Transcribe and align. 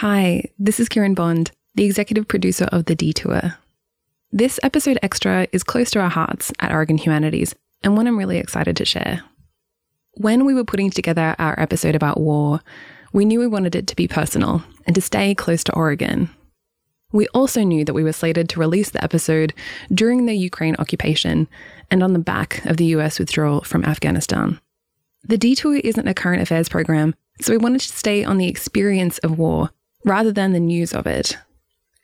Hi, 0.00 0.44
this 0.58 0.80
is 0.80 0.88
Kieran 0.88 1.12
Bond, 1.12 1.50
the 1.74 1.84
executive 1.84 2.26
producer 2.26 2.64
of 2.72 2.86
The 2.86 2.94
Detour. 2.94 3.58
This 4.32 4.58
episode 4.62 4.98
extra 5.02 5.46
is 5.52 5.62
close 5.62 5.90
to 5.90 6.00
our 6.00 6.08
hearts 6.08 6.50
at 6.58 6.72
Oregon 6.72 6.96
Humanities 6.96 7.54
and 7.82 7.94
one 7.94 8.06
I'm 8.06 8.16
really 8.16 8.38
excited 8.38 8.78
to 8.78 8.86
share. 8.86 9.22
When 10.12 10.46
we 10.46 10.54
were 10.54 10.64
putting 10.64 10.88
together 10.88 11.36
our 11.38 11.54
episode 11.60 11.94
about 11.94 12.18
war, 12.18 12.60
we 13.12 13.26
knew 13.26 13.40
we 13.40 13.46
wanted 13.46 13.74
it 13.74 13.86
to 13.88 13.94
be 13.94 14.08
personal 14.08 14.64
and 14.86 14.94
to 14.94 15.02
stay 15.02 15.34
close 15.34 15.62
to 15.64 15.74
Oregon. 15.74 16.30
We 17.12 17.28
also 17.34 17.62
knew 17.62 17.84
that 17.84 17.92
we 17.92 18.02
were 18.02 18.14
slated 18.14 18.48
to 18.48 18.60
release 18.60 18.88
the 18.88 19.04
episode 19.04 19.52
during 19.92 20.24
the 20.24 20.32
Ukraine 20.32 20.76
occupation 20.78 21.46
and 21.90 22.02
on 22.02 22.14
the 22.14 22.18
back 22.18 22.64
of 22.64 22.78
the 22.78 22.86
US 22.96 23.18
withdrawal 23.18 23.60
from 23.60 23.84
Afghanistan. 23.84 24.60
The 25.24 25.36
Detour 25.36 25.76
isn't 25.76 26.08
a 26.08 26.14
current 26.14 26.40
affairs 26.40 26.70
program, 26.70 27.14
so 27.42 27.52
we 27.52 27.58
wanted 27.58 27.82
to 27.82 27.94
stay 27.94 28.24
on 28.24 28.38
the 28.38 28.48
experience 28.48 29.18
of 29.18 29.38
war 29.38 29.68
rather 30.04 30.32
than 30.32 30.52
the 30.52 30.60
news 30.60 30.92
of 30.92 31.06
it. 31.06 31.36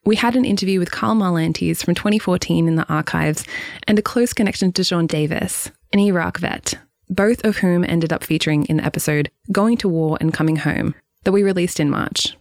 We 0.05 0.17
had 0.17 0.37
an 0.37 0.45
interview 0.45 0.79
with 0.79 0.93
Karl 0.93 1.17
Marlantes 1.17 1.83
from 1.83 1.97
2014 1.97 2.69
in 2.69 2.77
the 2.77 2.89
archives 2.89 3.45
and 3.89 3.99
a 3.99 4.03
close 4.03 4.33
connection 4.33 4.73
to 4.73 4.85
Sean 4.85 5.07
Davis, 5.07 5.71
an 5.93 5.99
Iraq 5.99 6.39
vet, 6.39 6.75
both 7.09 7.45
of 7.45 7.57
whom 7.57 7.85
ended 7.85 8.13
up 8.13 8.23
featuring 8.23 8.65
in 8.67 8.77
the 8.77 8.85
episode 8.85 9.31
Going 9.51 9.77
to 9.79 9.89
War 9.89 10.17
and 10.21 10.33
Coming 10.33 10.57
Home 10.57 10.95
that 11.25 11.33
we 11.33 11.43
released 11.43 11.81
in 11.81 11.91
March. 11.91 12.37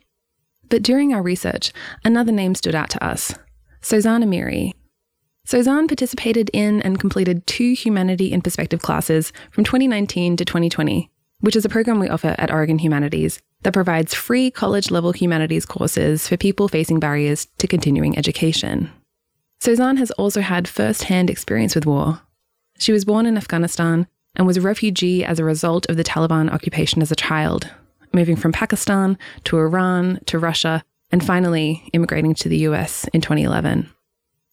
But 0.69 0.83
during 0.83 1.13
our 1.13 1.23
research, 1.23 1.71
another 2.03 2.31
name 2.31 2.53
stood 2.53 2.75
out 2.75 2.91
to 2.91 3.03
us 3.03 3.33
Sosan 3.81 4.23
Amiri. 4.23 4.73
Sosan 5.47 5.87
participated 5.87 6.49
in 6.53 6.81
and 6.81 6.99
completed 6.99 7.45
two 7.47 7.73
Humanity 7.73 8.31
in 8.31 8.41
Perspective 8.41 8.81
classes 8.81 9.31
from 9.51 9.63
2019 9.63 10.37
to 10.37 10.45
2020, 10.45 11.09
which 11.39 11.55
is 11.55 11.65
a 11.65 11.69
program 11.69 11.99
we 11.99 12.09
offer 12.09 12.35
at 12.37 12.51
Oregon 12.51 12.79
Humanities 12.79 13.41
that 13.65 13.73
provides 13.73 14.13
free 14.13 14.51
college 14.51 14.91
level 14.91 15.11
humanities 15.11 15.65
courses 15.65 16.27
for 16.27 16.37
people 16.37 16.67
facing 16.67 16.99
barriers 16.99 17.47
to 17.57 17.67
continuing 17.67 18.15
education. 18.15 18.91
Sosan 19.59 19.97
has 19.97 20.11
also 20.11 20.39
had 20.41 20.67
first 20.67 21.05
hand 21.05 21.31
experience 21.31 21.73
with 21.73 21.87
war. 21.87 22.21
She 22.77 22.91
was 22.91 23.05
born 23.05 23.25
in 23.25 23.37
Afghanistan 23.37 24.05
and 24.35 24.45
was 24.45 24.57
a 24.57 24.61
refugee 24.61 25.25
as 25.25 25.39
a 25.39 25.43
result 25.43 25.89
of 25.89 25.97
the 25.97 26.03
Taliban 26.03 26.51
occupation 26.51 27.01
as 27.01 27.11
a 27.11 27.15
child, 27.15 27.67
moving 28.13 28.35
from 28.35 28.51
Pakistan 28.51 29.17
to 29.45 29.57
Iran 29.57 30.19
to 30.27 30.37
Russia, 30.37 30.83
and 31.11 31.25
finally 31.25 31.89
immigrating 31.91 32.35
to 32.35 32.49
the 32.49 32.57
US 32.69 33.07
in 33.13 33.21
2011. 33.21 33.89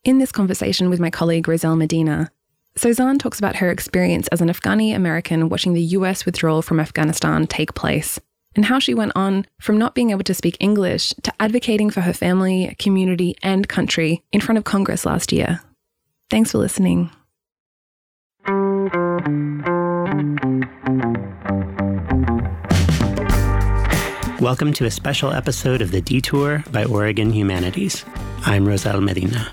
In 0.04 0.18
this 0.20 0.32
conversation 0.32 0.88
with 0.88 1.00
my 1.00 1.10
colleague 1.10 1.46
Rozzell 1.46 1.76
Medina, 1.76 2.30
Sosan 2.78 3.18
talks 3.18 3.38
about 3.38 3.56
her 3.56 3.70
experience 3.70 4.26
as 4.28 4.40
an 4.40 4.48
Afghani 4.48 4.96
American 4.96 5.50
watching 5.50 5.74
the 5.74 5.82
US 5.98 6.24
withdrawal 6.24 6.62
from 6.62 6.80
Afghanistan 6.80 7.46
take 7.46 7.74
place 7.74 8.18
and 8.54 8.64
how 8.64 8.78
she 8.78 8.94
went 8.94 9.12
on 9.14 9.46
from 9.60 9.78
not 9.78 9.94
being 9.94 10.10
able 10.10 10.24
to 10.24 10.34
speak 10.34 10.56
English 10.60 11.10
to 11.22 11.32
advocating 11.40 11.90
for 11.90 12.00
her 12.02 12.12
family, 12.12 12.74
community, 12.78 13.36
and 13.42 13.68
country 13.68 14.22
in 14.32 14.40
front 14.40 14.58
of 14.58 14.64
Congress 14.64 15.06
last 15.06 15.32
year. 15.32 15.60
Thanks 16.30 16.52
for 16.52 16.58
listening. 16.58 17.10
Welcome 24.40 24.72
to 24.72 24.86
a 24.86 24.90
special 24.90 25.32
episode 25.32 25.80
of 25.80 25.92
The 25.92 26.00
Detour 26.00 26.64
by 26.72 26.84
Oregon 26.84 27.32
Humanities. 27.32 28.04
I'm 28.44 28.66
Rozzell 28.66 29.00
Medina. 29.00 29.52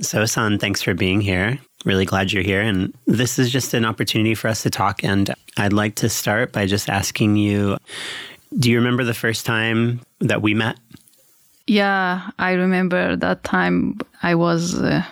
Sosan, 0.00 0.58
thanks 0.58 0.80
for 0.80 0.94
being 0.94 1.20
here. 1.20 1.58
Really 1.84 2.04
glad 2.04 2.32
you're 2.32 2.42
here. 2.42 2.60
And 2.60 2.92
this 3.06 3.38
is 3.38 3.50
just 3.50 3.72
an 3.72 3.84
opportunity 3.84 4.34
for 4.34 4.48
us 4.48 4.62
to 4.64 4.70
talk. 4.70 5.02
And 5.02 5.34
I'd 5.56 5.72
like 5.72 5.94
to 5.96 6.08
start 6.08 6.52
by 6.52 6.66
just 6.66 6.88
asking 6.88 7.36
you 7.36 7.78
do 8.58 8.70
you 8.70 8.78
remember 8.78 9.04
the 9.04 9.14
first 9.14 9.46
time 9.46 10.00
that 10.18 10.42
we 10.42 10.54
met? 10.54 10.76
Yeah, 11.68 12.30
I 12.38 12.52
remember 12.52 13.14
that 13.14 13.44
time 13.44 14.00
I 14.22 14.34
was. 14.34 14.74
Uh, 14.74 15.04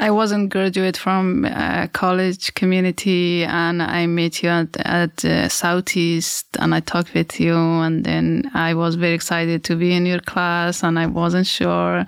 I 0.00 0.12
wasn't 0.12 0.50
graduate 0.50 0.96
from 0.96 1.44
a 1.44 1.88
college 1.92 2.54
community, 2.54 3.44
and 3.44 3.82
I 3.82 4.06
met 4.06 4.44
you 4.44 4.48
at, 4.48 4.76
at 4.76 5.24
uh, 5.24 5.48
Southeast, 5.48 6.46
and 6.60 6.72
I 6.72 6.78
talked 6.78 7.14
with 7.14 7.40
you, 7.40 7.56
and 7.56 8.04
then 8.04 8.48
I 8.54 8.74
was 8.74 8.94
very 8.94 9.14
excited 9.14 9.64
to 9.64 9.74
be 9.74 9.92
in 9.92 10.06
your 10.06 10.20
class, 10.20 10.84
and 10.84 11.00
I 11.00 11.06
wasn't 11.06 11.48
sure, 11.48 12.06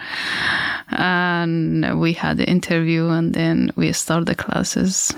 and 0.90 2.00
we 2.00 2.12
had 2.12 2.36
the 2.36 2.48
interview, 2.48 3.08
and 3.08 3.34
then 3.34 3.72
we 3.74 3.92
started 3.92 4.26
the 4.26 4.36
classes. 4.36 5.12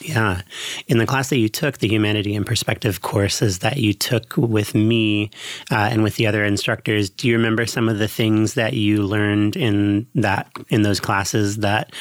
Yeah. 0.00 0.42
In 0.88 0.98
the 0.98 1.06
class 1.06 1.30
that 1.30 1.38
you 1.38 1.48
took, 1.48 1.78
the 1.78 1.88
Humanity 1.88 2.34
in 2.34 2.44
Perspective 2.44 3.00
courses 3.00 3.60
that 3.60 3.78
you 3.78 3.94
took 3.94 4.36
with 4.36 4.74
me 4.74 5.30
uh, 5.70 5.88
and 5.90 6.02
with 6.02 6.16
the 6.16 6.26
other 6.26 6.44
instructors, 6.44 7.08
do 7.08 7.28
you 7.28 7.36
remember 7.36 7.64
some 7.64 7.88
of 7.88 7.98
the 7.98 8.08
things 8.08 8.54
that 8.54 8.74
you 8.74 9.02
learned 9.02 9.56
in 9.56 10.06
that 10.14 10.50
in 10.68 10.82
those 10.82 11.00
classes 11.00 11.58
that 11.58 11.94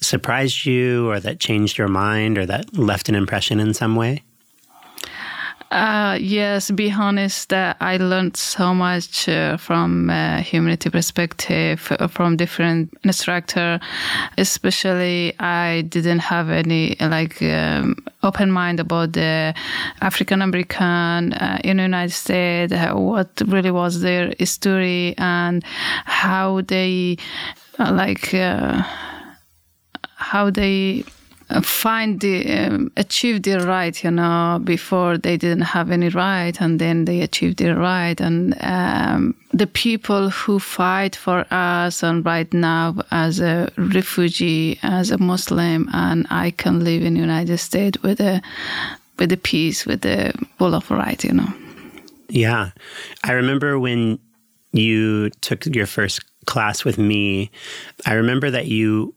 surprised 0.00 0.64
you 0.64 1.10
or 1.10 1.20
that 1.20 1.38
changed 1.38 1.76
your 1.76 1.88
mind 1.88 2.38
or 2.38 2.46
that 2.46 2.76
left 2.76 3.08
an 3.08 3.14
impression 3.14 3.60
in 3.60 3.74
some 3.74 3.94
way? 3.94 4.22
Uh, 5.74 6.16
yes, 6.20 6.70
be 6.70 6.88
honest, 6.88 7.52
uh, 7.52 7.74
I 7.80 7.96
learned 7.96 8.36
so 8.36 8.72
much 8.72 9.28
uh, 9.28 9.56
from 9.56 10.08
uh, 10.08 10.38
humanity 10.38 10.88
perspective 10.88 11.90
uh, 11.98 12.06
from 12.06 12.36
different 12.36 12.96
instructor. 13.02 13.80
Especially, 14.38 15.34
I 15.40 15.80
didn't 15.88 16.20
have 16.20 16.48
any 16.48 16.94
like 17.00 17.42
um, 17.42 17.96
open 18.22 18.52
mind 18.52 18.78
about 18.78 19.14
the 19.14 19.52
African 20.00 20.42
American 20.42 21.32
uh, 21.32 21.58
in 21.64 21.78
the 21.78 21.82
United 21.82 22.14
States. 22.14 22.72
what 22.92 23.42
really 23.48 23.72
was 23.72 24.00
their 24.00 24.32
history 24.38 25.16
and 25.18 25.64
how 26.04 26.60
they 26.60 27.16
like 27.78 28.32
how 30.14 30.50
they 30.50 31.02
uh, 31.02 31.10
find 31.62 32.20
the 32.20 32.52
um, 32.52 32.92
achieve 32.96 33.42
their 33.42 33.60
right 33.66 34.02
you 34.02 34.10
know 34.10 34.60
before 34.64 35.18
they 35.18 35.36
didn't 35.36 35.62
have 35.62 35.90
any 35.90 36.08
right 36.08 36.60
and 36.60 36.80
then 36.80 37.04
they 37.04 37.20
achieved 37.20 37.58
their 37.58 37.76
right. 37.76 38.20
And 38.20 38.54
um, 38.60 39.34
the 39.52 39.66
people 39.66 40.30
who 40.30 40.58
fight 40.58 41.16
for 41.16 41.46
us 41.50 42.02
and 42.02 42.24
right 42.24 42.52
now 42.52 42.96
as 43.10 43.40
a 43.40 43.70
refugee 43.76 44.78
as 44.82 45.10
a 45.10 45.18
muslim 45.18 45.88
and 45.92 46.26
i 46.30 46.50
can 46.50 46.82
live 46.82 47.02
in 47.02 47.14
the 47.14 47.20
united 47.20 47.58
states 47.58 48.02
with 48.02 48.20
a 48.20 48.42
with 49.18 49.30
a 49.30 49.36
peace 49.36 49.86
with 49.86 50.00
the 50.00 50.32
full 50.58 50.74
of 50.74 50.90
right 50.90 51.22
you 51.22 51.32
know. 51.32 51.52
Yeah. 52.28 52.70
I 53.22 53.32
remember 53.32 53.78
when 53.78 54.18
you 54.72 55.30
took 55.40 55.66
your 55.66 55.86
first 55.86 56.20
class 56.46 56.84
with 56.84 56.98
me 56.98 57.50
i 58.04 58.12
remember 58.12 58.50
that 58.50 58.66
you 58.66 59.14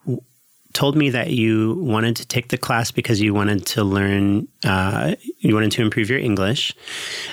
told 0.77 0.95
me 0.95 1.09
that 1.09 1.31
you 1.31 1.73
wanted 1.79 2.15
to 2.15 2.27
take 2.27 2.49
the 2.49 2.57
class 2.57 2.91
because 2.91 3.19
you 3.19 3.33
wanted 3.33 3.65
to 3.65 3.83
learn, 3.83 4.47
uh, 4.63 5.15
you 5.39 5.55
wanted 5.55 5.71
to 5.71 5.81
improve 5.81 6.07
your 6.07 6.19
English. 6.19 6.71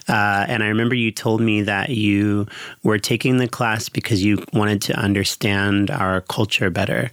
Uh, 0.08 0.46
and 0.48 0.62
I 0.62 0.68
remember 0.68 0.94
you 0.94 1.12
told 1.12 1.42
me 1.42 1.60
that 1.60 1.90
you 1.90 2.46
were 2.84 2.98
taking 2.98 3.36
the 3.36 3.46
class 3.46 3.90
because 3.90 4.24
you 4.24 4.42
wanted 4.54 4.80
to 4.88 4.94
understand 4.94 5.90
our 5.90 6.22
culture 6.22 6.70
better. 6.70 7.10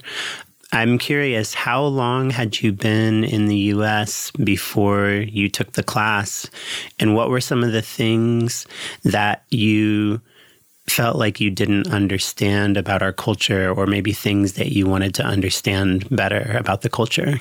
I'm 0.72 0.97
curious, 0.97 1.53
how 1.53 1.84
long 1.84 2.30
had 2.30 2.62
you 2.62 2.72
been 2.72 3.25
in 3.25 3.48
the 3.48 3.74
US 3.75 4.31
before 4.31 5.09
you 5.09 5.50
took 5.50 5.74
the 5.74 5.84
class? 5.84 6.50
And 6.98 7.13
what 7.13 7.30
were 7.30 7.42
some 7.42 7.62
of 7.62 7.74
the 7.74 7.81
things 7.81 8.66
that 9.03 9.44
you 9.50 10.22
felt 10.88 11.16
like 11.16 11.40
you 11.40 11.50
didn't 11.50 11.88
understand 11.88 12.78
about 12.78 13.02
our 13.02 13.14
culture 13.14 13.72
or 13.72 13.86
maybe 13.86 14.12
things 14.12 14.53
that 14.53 14.72
you 14.72 14.86
wanted 14.86 15.14
to 15.16 15.24
understand 15.24 16.09
better 16.09 16.56
about 16.58 16.81
the 16.81 16.90
culture? 16.90 17.40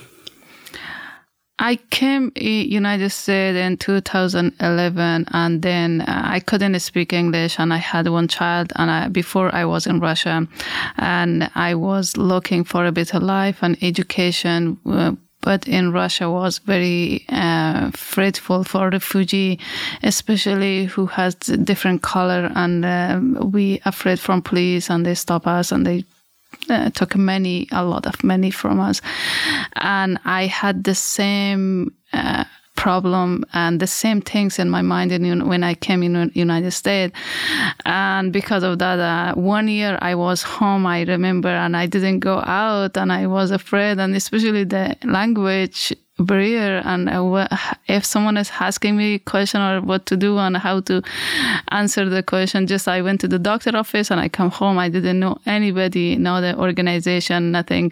I 1.63 1.77
came 1.91 2.33
United 2.37 3.11
States 3.11 3.55
in 3.57 3.77
2011 3.77 5.27
and 5.31 5.63
then 5.63 6.01
uh, 6.01 6.23
I 6.25 6.41
couldn't 6.41 6.81
speak 6.81 7.13
English 7.13 7.59
and 7.59 7.75
I 7.75 7.77
had 7.77 8.09
one 8.09 8.29
child 8.29 8.73
and 8.77 8.91
I, 8.91 9.09
before 9.09 9.55
I 9.55 9.67
was 9.67 9.87
in 9.87 10.01
Russia 10.01 10.49
and 10.97 11.51
I 11.55 11.75
was 11.75 12.17
looking 12.17 12.65
for 12.65 12.87
a 12.87 12.93
better 12.93 13.21
life 13.21 13.59
and 13.61 13.77
education 13.83 14.79
uh, 14.87 15.13
but 15.43 15.67
in 15.67 15.93
Russia 15.93 16.31
was 16.31 16.59
very 16.59 17.25
uh, 17.29 17.91
for 18.65 18.91
refugee, 18.91 19.59
especially 20.03 20.85
who 20.85 21.07
has 21.07 21.35
different 21.35 22.03
color, 22.03 22.51
and 22.55 22.85
uh, 22.85 23.21
we 23.45 23.81
afraid 23.85 24.21
from 24.21 24.43
police, 24.43 24.91
and 24.91 25.05
they 25.05 25.15
stop 25.15 25.47
us, 25.47 25.73
and 25.73 25.87
they 25.87 26.05
uh, 26.69 26.91
took 26.91 27.17
many, 27.17 27.69
a 27.73 27.85
lot 27.85 28.07
of 28.07 28.23
money 28.23 28.51
from 28.51 28.81
us, 28.81 29.01
and 29.77 30.19
I 30.25 30.47
had 30.47 30.85
the 30.85 30.95
same 30.95 31.95
uh, 32.13 32.45
problem 32.81 33.45
and 33.53 33.79
the 33.79 33.87
same 33.87 34.23
things 34.23 34.59
in 34.59 34.71
my 34.71 34.81
mind 34.81 35.13
in, 35.13 35.47
when 35.47 35.63
I 35.63 35.75
came 35.75 36.03
in 36.03 36.31
United 36.35 36.71
States. 36.71 37.15
And 37.85 38.33
because 38.33 38.63
of 38.63 38.79
that, 38.79 38.99
uh, 38.99 39.35
one 39.35 39.69
year 39.69 39.99
I 40.01 40.15
was 40.15 40.43
home, 40.43 40.87
I 40.87 41.03
remember, 41.03 41.51
and 41.51 41.77
I 41.77 41.85
didn't 41.85 42.21
go 42.21 42.39
out 42.39 42.97
and 42.97 43.13
I 43.13 43.27
was 43.27 43.51
afraid. 43.51 43.99
And 43.99 44.17
especially 44.17 44.65
the 44.65 44.97
language 45.05 45.93
barrier 46.19 46.83
and 46.85 47.09
uh, 47.09 47.47
if 47.87 48.05
someone 48.05 48.37
is 48.37 48.51
asking 48.61 48.97
me 48.97 49.15
a 49.15 49.19
question 49.19 49.61
or 49.61 49.81
what 49.81 50.05
to 50.05 50.17
do 50.17 50.37
and 50.39 50.57
how 50.57 50.79
to 50.81 51.03
answer 51.69 52.11
the 52.11 52.23
question 52.23 52.67
just 52.67 52.87
i 52.87 53.01
went 53.01 53.19
to 53.19 53.27
the 53.27 53.39
doctor 53.39 53.75
office 53.75 54.11
and 54.11 54.21
i 54.21 54.29
come 54.29 54.51
home 54.51 54.77
i 54.77 54.87
didn't 54.91 55.19
know 55.19 55.39
anybody 55.47 56.17
know 56.17 56.43
the 56.43 56.55
organization 56.59 57.53
nothing 57.53 57.91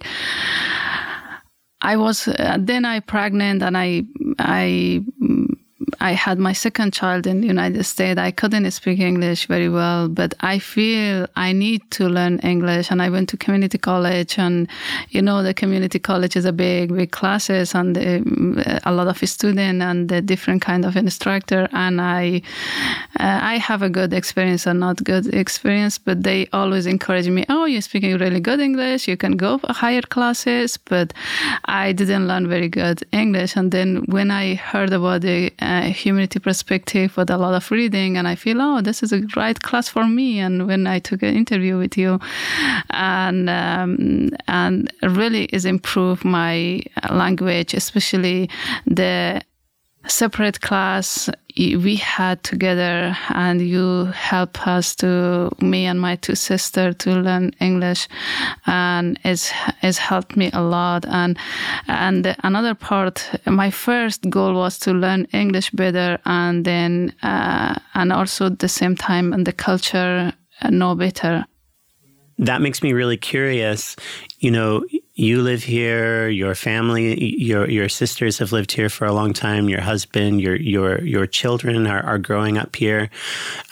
i 1.80 1.96
was 1.96 2.28
uh, 2.28 2.56
then 2.58 2.84
i 2.84 3.00
pregnant 3.00 3.62
and 3.62 3.76
i 3.76 4.02
i 4.38 5.02
I 6.00 6.12
had 6.12 6.38
my 6.38 6.52
second 6.52 6.92
child 6.92 7.26
in 7.26 7.40
the 7.40 7.46
United 7.46 7.84
States. 7.84 8.18
I 8.18 8.32
couldn't 8.32 8.68
speak 8.72 8.98
English 8.98 9.46
very 9.46 9.68
well, 9.68 10.08
but 10.08 10.34
I 10.40 10.58
feel 10.58 11.26
I 11.36 11.52
need 11.52 11.88
to 11.92 12.08
learn 12.08 12.40
English. 12.40 12.90
And 12.90 13.00
I 13.00 13.10
went 13.10 13.28
to 13.30 13.36
community 13.36 13.78
college, 13.78 14.38
and 14.38 14.68
you 15.10 15.22
know, 15.22 15.42
the 15.42 15.54
community 15.54 16.00
college 16.00 16.34
is 16.36 16.44
a 16.44 16.52
big, 16.52 16.94
big 16.94 17.12
classes 17.12 17.74
and 17.74 17.96
um, 17.96 18.62
a 18.84 18.92
lot 18.92 19.06
of 19.06 19.28
students 19.28 19.82
and 19.82 20.10
a 20.10 20.20
different 20.20 20.62
kind 20.62 20.84
of 20.84 20.96
instructor. 20.96 21.68
And 21.72 22.00
I, 22.00 22.42
uh, 23.20 23.38
I 23.42 23.58
have 23.58 23.82
a 23.82 23.90
good 23.90 24.12
experience 24.12 24.66
and 24.66 24.80
not 24.80 25.04
good 25.04 25.32
experience, 25.32 25.96
but 25.96 26.24
they 26.24 26.48
always 26.52 26.86
encourage 26.86 27.28
me. 27.28 27.44
Oh, 27.48 27.66
you're 27.66 27.82
speaking 27.82 28.18
really 28.18 28.40
good 28.40 28.58
English. 28.58 29.06
You 29.06 29.16
can 29.16 29.36
go 29.36 29.58
for 29.58 29.72
higher 29.72 30.02
classes, 30.02 30.76
but 30.76 31.12
I 31.66 31.92
didn't 31.92 32.26
learn 32.26 32.48
very 32.48 32.68
good 32.68 33.04
English. 33.12 33.54
And 33.54 33.70
then 33.70 34.04
when 34.06 34.32
I 34.32 34.54
heard 34.56 34.92
about 34.92 35.20
the 35.20 35.52
uh, 35.60 35.67
humanity 35.92 36.38
perspective 36.38 37.16
with 37.16 37.30
a 37.30 37.36
lot 37.36 37.54
of 37.54 37.70
reading, 37.70 38.16
and 38.16 38.26
I 38.26 38.34
feel, 38.34 38.60
oh, 38.60 38.80
this 38.80 39.02
is 39.02 39.12
a 39.12 39.22
right 39.36 39.60
class 39.60 39.88
for 39.88 40.06
me. 40.06 40.38
And 40.38 40.66
when 40.66 40.86
I 40.86 40.98
took 40.98 41.22
an 41.22 41.34
interview 41.34 41.78
with 41.78 41.96
you, 41.96 42.20
and 42.90 43.48
um, 43.50 44.30
and 44.46 44.92
really 45.02 45.44
is 45.46 45.64
improve 45.64 46.24
my 46.24 46.82
language, 47.10 47.74
especially 47.74 48.48
the 48.86 49.42
separate 50.08 50.60
class 50.60 51.30
we 51.56 51.96
had 51.96 52.42
together 52.44 53.16
and 53.30 53.60
you 53.60 54.04
helped 54.06 54.66
us 54.66 54.94
to 54.94 55.50
me 55.60 55.86
and 55.86 56.00
my 56.00 56.14
two 56.16 56.34
sisters 56.34 56.94
to 56.96 57.10
learn 57.10 57.50
english 57.60 58.08
and 58.66 59.18
it's 59.24 59.52
it's 59.82 59.98
helped 59.98 60.36
me 60.36 60.50
a 60.52 60.60
lot. 60.60 61.04
And 61.06 61.38
and 61.88 62.36
another 62.42 62.74
part 62.74 63.28
my 63.46 63.70
first 63.70 64.28
goal 64.28 64.54
was 64.54 64.78
to 64.80 64.92
learn 64.92 65.26
english 65.32 65.70
better 65.70 66.18
and 66.24 66.64
then 66.64 67.14
uh, 67.22 67.78
and 67.94 68.12
also 68.12 68.46
at 68.46 68.58
the 68.58 68.68
same 68.68 68.96
time 68.96 69.32
and 69.32 69.46
the 69.46 69.52
culture 69.52 70.32
uh, 70.62 70.70
know 70.70 70.94
better. 70.94 71.44
That 72.38 72.60
makes 72.60 72.82
me 72.82 72.92
really 72.92 73.16
curious 73.16 73.96
you 74.38 74.50
know 74.50 74.84
you 75.18 75.42
live 75.42 75.64
here, 75.64 76.28
your 76.28 76.54
family, 76.54 77.34
your 77.34 77.68
your 77.68 77.88
sisters 77.88 78.38
have 78.38 78.52
lived 78.52 78.70
here 78.70 78.88
for 78.88 79.04
a 79.04 79.12
long 79.12 79.32
time, 79.32 79.68
your 79.68 79.80
husband, 79.80 80.40
your 80.40 80.54
your 80.54 81.02
your 81.02 81.26
children 81.26 81.88
are, 81.88 82.04
are 82.04 82.18
growing 82.18 82.56
up 82.56 82.76
here. 82.76 83.10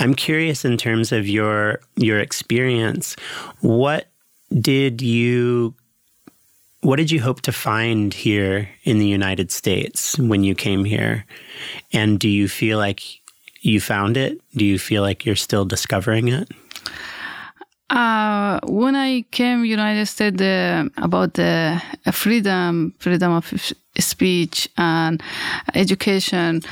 I'm 0.00 0.14
curious 0.14 0.64
in 0.64 0.76
terms 0.76 1.12
of 1.12 1.28
your 1.28 1.80
your 1.94 2.18
experience, 2.18 3.14
what 3.60 4.08
did 4.60 5.02
you 5.02 5.74
what 6.80 6.96
did 6.96 7.12
you 7.12 7.22
hope 7.22 7.42
to 7.42 7.52
find 7.52 8.12
here 8.12 8.68
in 8.82 8.98
the 8.98 9.06
United 9.06 9.52
States 9.52 10.18
when 10.18 10.42
you 10.42 10.56
came 10.56 10.84
here? 10.84 11.24
And 11.92 12.18
do 12.18 12.28
you 12.28 12.48
feel 12.48 12.78
like 12.78 13.02
you 13.60 13.80
found 13.80 14.16
it? 14.16 14.40
Do 14.56 14.64
you 14.64 14.80
feel 14.80 15.02
like 15.02 15.24
you're 15.24 15.36
still 15.36 15.64
discovering 15.64 16.26
it? 16.26 16.50
Uh, 17.88 18.58
when 18.64 18.96
I 18.96 19.22
came 19.30 19.64
United 19.64 20.06
States 20.06 20.42
uh, 20.42 20.88
about 20.96 21.34
the 21.34 21.80
freedom, 22.10 22.94
freedom 22.98 23.32
of 23.32 23.52
speech 23.98 24.68
and 24.76 25.22
education, 25.74 26.62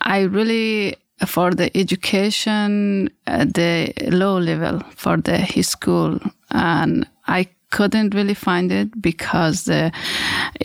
I 0.00 0.22
really 0.22 0.96
for 1.26 1.52
the 1.52 1.76
education, 1.76 3.10
uh, 3.26 3.44
the 3.44 3.92
low 4.10 4.38
level 4.38 4.80
for 4.96 5.16
the 5.16 5.36
his 5.38 5.68
school, 5.68 6.18
and 6.50 7.06
I 7.26 7.48
couldn't 7.70 8.14
really 8.14 8.34
find 8.34 8.72
it 8.72 9.00
because 9.00 9.64
the 9.64 9.92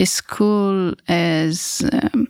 school 0.04 0.94
is. 1.08 1.84
Um, 1.92 2.28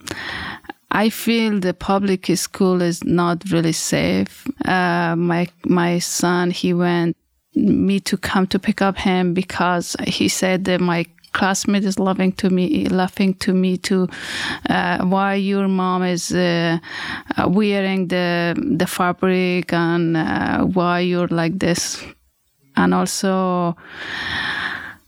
I 0.90 1.08
feel 1.10 1.58
the 1.58 1.74
public 1.74 2.26
school 2.36 2.80
is 2.80 3.02
not 3.04 3.42
really 3.50 3.72
safe. 3.72 4.46
Uh, 4.64 5.16
my 5.16 5.48
my 5.64 5.98
son, 5.98 6.50
he 6.50 6.72
went 6.72 7.16
me 7.54 8.00
to 8.00 8.16
come 8.16 8.46
to 8.48 8.58
pick 8.58 8.82
up 8.82 8.96
him 8.96 9.34
because 9.34 9.96
he 10.06 10.28
said 10.28 10.64
that 10.64 10.80
my 10.80 11.06
classmate 11.32 11.84
is 11.84 11.98
loving 11.98 12.32
to 12.32 12.48
me 12.48 12.86
laughing 12.86 13.34
to 13.34 13.52
me 13.52 13.76
to 13.76 14.08
uh, 14.70 15.04
why 15.04 15.34
your 15.34 15.68
mom 15.68 16.02
is 16.02 16.32
uh, 16.32 16.78
uh, 17.36 17.48
wearing 17.48 18.08
the 18.08 18.54
the 18.76 18.86
fabric 18.86 19.72
and 19.72 20.16
uh, 20.16 20.64
why 20.64 21.00
you're 21.00 21.28
like 21.28 21.58
this 21.58 22.02
and 22.76 22.94
also 22.94 23.76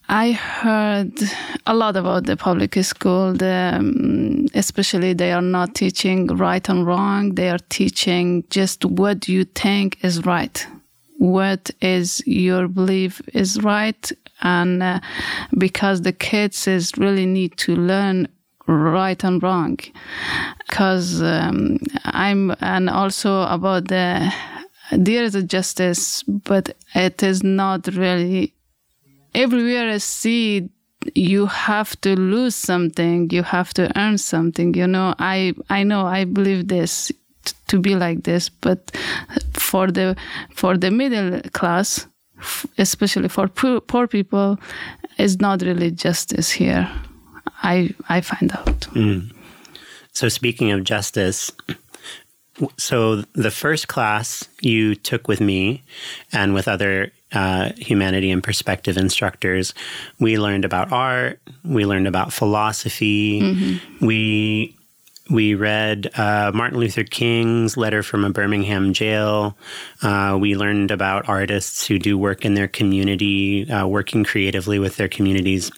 I 0.08 0.32
heard 0.32 1.14
a 1.66 1.74
lot 1.74 1.96
about 1.96 2.26
the 2.26 2.36
public 2.36 2.76
school. 2.84 3.32
The, 3.32 3.72
um, 3.74 4.46
especially, 4.54 5.14
they 5.14 5.32
are 5.32 5.42
not 5.42 5.74
teaching 5.74 6.28
right 6.28 6.68
and 6.68 6.86
wrong. 6.86 7.34
They 7.34 7.50
are 7.50 7.58
teaching 7.70 8.44
just 8.48 8.84
what 8.84 9.26
you 9.26 9.42
think 9.46 9.98
is 10.04 10.24
right 10.24 10.64
what 11.18 11.70
is 11.80 12.22
your 12.26 12.68
belief 12.68 13.20
is 13.32 13.62
right 13.62 14.12
and 14.42 14.82
uh, 14.82 15.00
because 15.56 16.02
the 16.02 16.12
kids 16.12 16.66
is 16.68 16.92
really 16.98 17.26
need 17.26 17.56
to 17.56 17.74
learn 17.74 18.28
right 18.66 19.22
and 19.24 19.42
wrong. 19.42 19.78
Because 20.66 21.22
um, 21.22 21.78
i'm 22.04 22.54
and 22.60 22.90
also 22.90 23.42
about 23.42 23.88
the 23.88 24.32
there 24.92 25.24
is 25.24 25.34
a 25.34 25.42
justice 25.42 26.22
but 26.24 26.76
it 26.94 27.22
is 27.22 27.42
not 27.42 27.86
really 27.88 28.52
everywhere 29.34 29.90
i 29.90 29.98
see 29.98 30.68
you 31.14 31.46
have 31.46 32.00
to 32.00 32.18
lose 32.18 32.54
something 32.54 33.28
you 33.30 33.42
have 33.42 33.72
to 33.74 33.90
earn 33.98 34.18
something 34.18 34.74
you 34.74 34.86
know. 34.86 35.14
I 35.18 35.54
i 35.70 35.82
know 35.82 36.06
i 36.06 36.24
believe 36.24 36.68
this 36.68 37.12
to 37.68 37.78
be 37.78 37.94
like 37.94 38.24
this 38.24 38.48
but 38.48 38.90
for 39.76 39.92
the 39.98 40.16
for 40.60 40.72
the 40.84 40.90
middle 40.90 41.40
class 41.52 42.06
especially 42.78 43.28
for 43.28 43.48
poor, 43.48 43.80
poor 43.80 44.06
people 44.06 44.58
is 45.18 45.40
not 45.40 45.62
really 45.62 45.90
justice 45.90 46.50
here 46.50 46.84
i 47.62 47.74
i 48.08 48.20
find 48.20 48.52
out 48.52 48.80
mm. 48.94 49.20
so 50.12 50.28
speaking 50.28 50.70
of 50.72 50.84
justice 50.84 51.50
so 52.78 53.22
the 53.34 53.50
first 53.50 53.88
class 53.88 54.48
you 54.62 54.94
took 54.94 55.28
with 55.28 55.40
me 55.40 55.82
and 56.32 56.54
with 56.54 56.68
other 56.68 57.12
uh, 57.32 57.72
humanity 57.76 58.30
and 58.30 58.42
perspective 58.42 58.96
instructors, 58.96 59.74
we 60.20 60.38
learned 60.38 60.64
about 60.64 60.90
art, 60.92 61.40
we 61.64 61.84
learned 61.84 62.06
about 62.06 62.32
philosophy, 62.32 63.40
mm-hmm. 63.42 64.06
we 64.06 64.75
we 65.28 65.54
read 65.54 66.10
uh, 66.18 66.52
Martin 66.54 66.78
Luther 66.78 67.04
King's 67.04 67.76
letter 67.76 68.02
from 68.02 68.24
a 68.24 68.30
Birmingham 68.30 68.92
jail. 68.92 69.56
Uh, 70.02 70.38
we 70.40 70.56
learned 70.56 70.90
about 70.90 71.28
artists 71.28 71.86
who 71.86 71.98
do 71.98 72.16
work 72.16 72.44
in 72.44 72.54
their 72.54 72.68
community, 72.68 73.70
uh, 73.70 73.86
working 73.86 74.24
creatively 74.24 74.78
with 74.78 74.96
their 74.96 75.08
communities. 75.08 75.70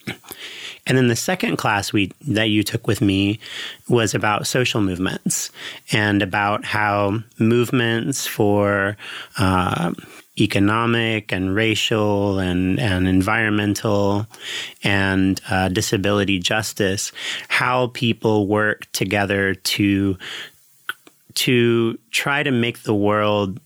And 0.87 0.97
then 0.97 1.09
the 1.09 1.17
second 1.17 1.57
class 1.57 1.93
we 1.93 2.12
that 2.26 2.49
you 2.49 2.62
took 2.62 2.87
with 2.87 3.00
me 3.00 3.40
was 3.88 4.14
about 4.14 4.47
social 4.47 4.81
movements 4.81 5.50
and 5.93 6.23
about 6.23 6.64
how 6.64 7.19
movements 7.38 8.26
for 8.26 8.97
uh, 9.38 9.93
economic 10.40 11.33
and 11.33 11.54
racial 11.54 12.38
and, 12.38 12.78
and 12.78 13.09
environmental 13.09 14.26
and 14.83 15.40
uh, 15.50 15.68
disability 15.68 16.38
justice, 16.38 17.12
how 17.49 17.88
people 17.88 18.47
work 18.47 18.90
together 18.92 19.54
to 19.54 20.16
to 21.35 21.97
try 22.11 22.42
to 22.42 22.50
make 22.50 22.83
the 22.83 22.95
world 22.95 23.61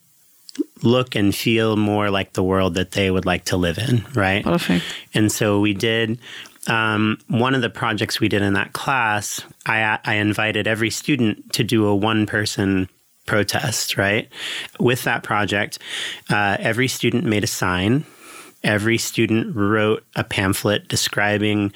look 0.83 1.15
and 1.15 1.35
feel 1.35 1.77
more 1.77 2.11
like 2.11 2.35
the 2.35 2.43
world 2.43 2.75
that 2.75 2.91
they 2.91 3.11
would 3.11 3.25
like 3.25 3.47
to 3.47 3.57
live 3.57 3.79
in, 3.79 4.05
right? 4.15 4.45
Perfect. 4.45 4.85
And 5.15 5.33
so 5.33 5.61
we 5.61 5.73
did 5.73 6.19
um, 6.67 7.19
one 7.29 7.55
of 7.55 7.63
the 7.63 7.71
projects 7.71 8.21
we 8.21 8.29
did 8.29 8.43
in 8.43 8.53
that 8.55 8.73
class. 8.73 9.41
I, 9.67 9.99
I 10.05 10.15
invited 10.15 10.67
every 10.67 10.91
student 10.91 11.53
to 11.55 11.65
do 11.65 11.87
a 11.87 11.95
one 11.95 12.27
person 12.27 12.89
protest, 13.27 13.97
right? 13.97 14.29
With 14.81 15.05
that 15.05 15.23
project, 15.23 15.79
uh, 16.31 16.57
every 16.59 16.89
student 16.89 17.25
made 17.25 17.45
a 17.45 17.49
sign. 17.49 18.05
Every 18.65 18.99
student 18.99 19.57
wrote 19.57 20.05
a 20.15 20.25
pamphlet 20.25 20.89
describing 20.89 21.73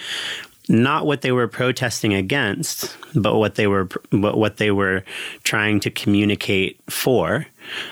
not 0.68 1.06
what 1.06 1.22
they 1.22 1.32
were 1.32 1.48
protesting 1.48 2.12
against, 2.12 2.96
but 3.14 3.36
what 3.36 3.54
they 3.54 3.66
were 3.66 3.88
but 4.10 4.36
what 4.36 4.56
they 4.56 4.70
were 4.70 5.04
trying 5.44 5.80
to 5.80 5.90
communicate 5.90 6.80
for. 6.90 7.46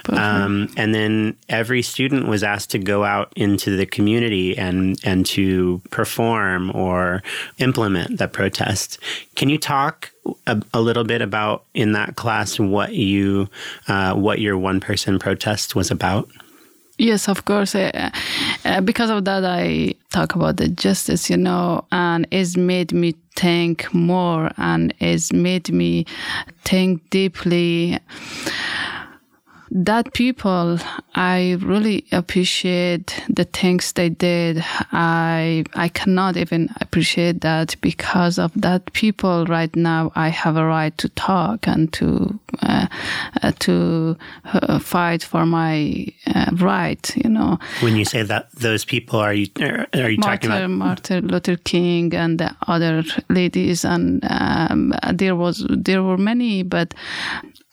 Um, 0.09 0.69
and 0.76 0.95
then 0.95 1.37
every 1.49 1.83
student 1.83 2.28
was 2.28 2.43
asked 2.43 2.71
to 2.71 2.78
go 2.78 3.04
out 3.04 3.33
into 3.37 3.76
the 3.76 3.87
community 3.87 4.57
and 4.57 4.99
and 5.04 5.25
to 5.26 5.81
perform 5.90 6.75
or 6.75 7.23
implement 7.59 8.19
the 8.19 8.28
protest. 8.28 8.99
Can 9.37 9.49
you 9.49 9.59
talk 9.59 10.11
a, 10.47 10.62
a 10.73 10.81
little 10.81 11.04
bit 11.04 11.23
about 11.23 11.64
in 11.75 11.93
that 11.93 12.16
class 12.16 12.59
what 12.59 12.95
you 12.95 13.49
uh, 13.88 14.14
what 14.14 14.40
your 14.40 14.59
one 14.59 14.81
person 14.81 15.19
protest 15.19 15.75
was 15.75 15.90
about? 15.90 16.28
Yes, 16.96 17.28
of 17.28 17.44
course. 17.44 17.74
Uh, 17.74 18.10
uh, 18.64 18.80
because 18.80 19.10
of 19.10 19.24
that, 19.24 19.44
I 19.44 19.94
talk 20.10 20.36
about 20.36 20.58
the 20.58 20.68
justice, 20.68 21.28
you 21.28 21.36
know, 21.36 21.84
and 21.90 22.26
it's 22.30 22.56
made 22.56 22.92
me 22.92 23.16
think 23.34 23.92
more 23.92 24.50
and 24.56 24.94
it's 25.00 25.32
made 25.32 25.72
me 25.72 26.06
think 26.64 27.10
deeply 27.10 27.98
that 29.70 30.12
people 30.12 30.78
i 31.16 31.56
really 31.60 32.04
appreciate 32.12 33.20
the 33.28 33.44
things 33.44 33.92
they 33.94 34.08
did 34.08 34.64
i 34.92 35.64
i 35.74 35.88
cannot 35.88 36.36
even 36.36 36.68
appreciate 36.80 37.40
that 37.40 37.74
because 37.80 38.38
of 38.38 38.52
that 38.54 38.92
people 38.92 39.44
right 39.46 39.74
now 39.74 40.12
i 40.14 40.28
have 40.28 40.56
a 40.56 40.64
right 40.64 40.96
to 40.96 41.08
talk 41.10 41.66
and 41.66 41.92
to 41.92 42.38
uh, 42.62 42.87
to 43.58 44.16
uh, 44.52 44.78
fight 44.78 45.23
for 45.23 45.46
my 45.46 46.06
uh, 46.34 46.50
right 46.54 47.16
you 47.16 47.28
know 47.30 47.58
when 47.80 47.96
you 47.96 48.04
say 48.04 48.23
that 48.23 48.50
those 48.52 48.84
people 48.84 49.18
are 49.18 49.32
you 49.34 49.49
are 49.61 50.11
you 50.11 50.18
martin, 50.18 50.20
talking 50.20 50.50
about 50.50 50.70
martin 50.70 51.28
luther 51.28 51.56
king 51.56 52.14
and 52.14 52.38
the 52.38 52.54
other 52.68 53.02
ladies 53.28 53.84
and 53.84 54.25
um, 54.30 54.94
there 55.12 55.37
was 55.37 55.66
there 55.70 56.02
were 56.02 56.18
many 56.18 56.62
but 56.62 56.94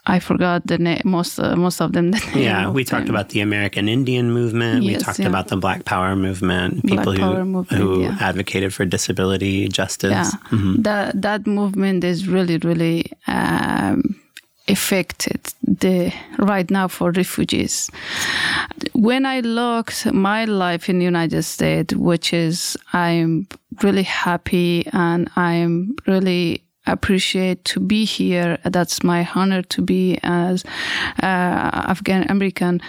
I 0.07 0.19
forgot 0.19 0.65
the 0.65 0.79
name, 0.79 1.01
most 1.05 1.39
uh, 1.39 1.55
most 1.55 1.79
of 1.79 1.93
them. 1.93 2.11
The 2.11 2.31
yeah, 2.35 2.69
we 2.69 2.83
talked 2.83 3.05
them. 3.05 3.15
about 3.15 3.29
the 3.29 3.39
American 3.41 3.87
Indian 3.87 4.31
movement. 4.31 4.83
we 4.83 4.95
talked 4.95 5.19
yeah. 5.19 5.27
about 5.27 5.49
the 5.49 5.57
Black 5.57 5.85
Power 5.85 6.15
movement. 6.15 6.81
Black 6.81 6.99
People 6.99 7.15
Power 7.17 7.35
who 7.35 7.45
movement, 7.45 7.83
who 7.83 8.01
yeah. 8.01 8.17
advocated 8.19 8.73
for 8.73 8.85
disability 8.85 9.67
justice. 9.67 10.11
Yeah, 10.11 10.31
Mm-hmm. 10.51 10.81
that 10.81 11.21
that 11.21 11.45
movement 11.45 12.03
is 12.03 12.27
really 12.27 12.57
really 12.57 13.11
um, 13.27 14.19
affected 14.67 15.41
the 15.63 16.13
right 16.37 16.69
now 16.69 16.87
for 16.87 17.11
refugees. 17.11 17.89
When 18.93 19.25
I 19.25 19.39
looked 19.41 20.11
my 20.13 20.45
life 20.45 20.89
in 20.89 20.99
the 20.99 21.05
United 21.05 21.43
States, 21.43 21.93
which 21.95 22.33
is 22.33 22.77
I'm 22.93 23.47
really 23.81 24.03
happy 24.03 24.85
and 24.93 25.29
I'm 25.35 25.95
really 26.07 26.63
appreciate 26.87 27.63
to 27.65 27.79
be 27.79 28.05
here. 28.05 28.57
That's 28.63 29.03
my 29.03 29.27
honor 29.35 29.61
to 29.63 29.81
be 29.81 30.19
as 30.23 30.63
uh, 31.21 31.85
Afghan 31.89 32.29
American. 32.29 32.81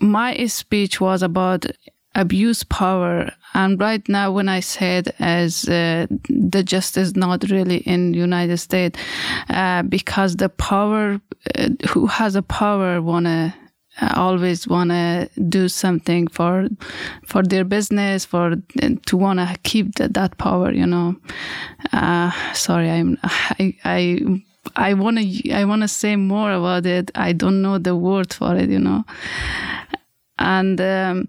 My 0.00 0.46
speech 0.46 1.00
was 1.00 1.22
about 1.22 1.66
abuse 2.14 2.64
power. 2.64 3.30
And 3.54 3.80
right 3.80 4.06
now 4.08 4.32
when 4.32 4.48
i 4.48 4.60
said 4.60 5.14
as 5.20 5.68
uh, 5.68 6.06
the 6.28 6.62
justice 6.62 7.14
not 7.14 7.48
really 7.50 7.78
in 7.78 8.12
united 8.14 8.58
states 8.58 8.98
uh, 9.48 9.82
because 9.82 10.36
the 10.36 10.48
power 10.48 11.20
uh, 11.56 11.68
who 11.88 12.06
has 12.06 12.34
a 12.34 12.42
power 12.42 13.00
wanna 13.00 13.54
uh, 14.02 14.12
always 14.16 14.66
want 14.66 14.90
to 14.90 15.28
do 15.48 15.68
something 15.68 16.26
for 16.26 16.68
for 17.26 17.44
their 17.44 17.64
business 17.64 18.24
for 18.24 18.56
to 19.06 19.16
want 19.16 19.38
to 19.38 19.56
keep 19.62 19.94
that, 19.94 20.14
that 20.14 20.36
power 20.36 20.72
you 20.72 20.86
know? 20.86 21.14
Uh, 21.92 22.32
sorry 22.54 22.90
i'm 22.90 23.16
i 23.22 23.76
i 23.84 24.42
I 24.76 24.94
want 24.94 25.18
to 25.18 25.52
I 25.52 25.64
want 25.64 25.82
to 25.82 25.88
say 25.88 26.16
more 26.16 26.50
about 26.50 26.86
it. 26.86 27.10
I 27.14 27.32
don't 27.32 27.60
know 27.60 27.76
the 27.78 27.94
word 27.94 28.32
for 28.32 28.56
it, 28.56 28.70
you 28.70 28.78
know? 28.78 29.04
And 30.38 30.80
um, 30.80 31.28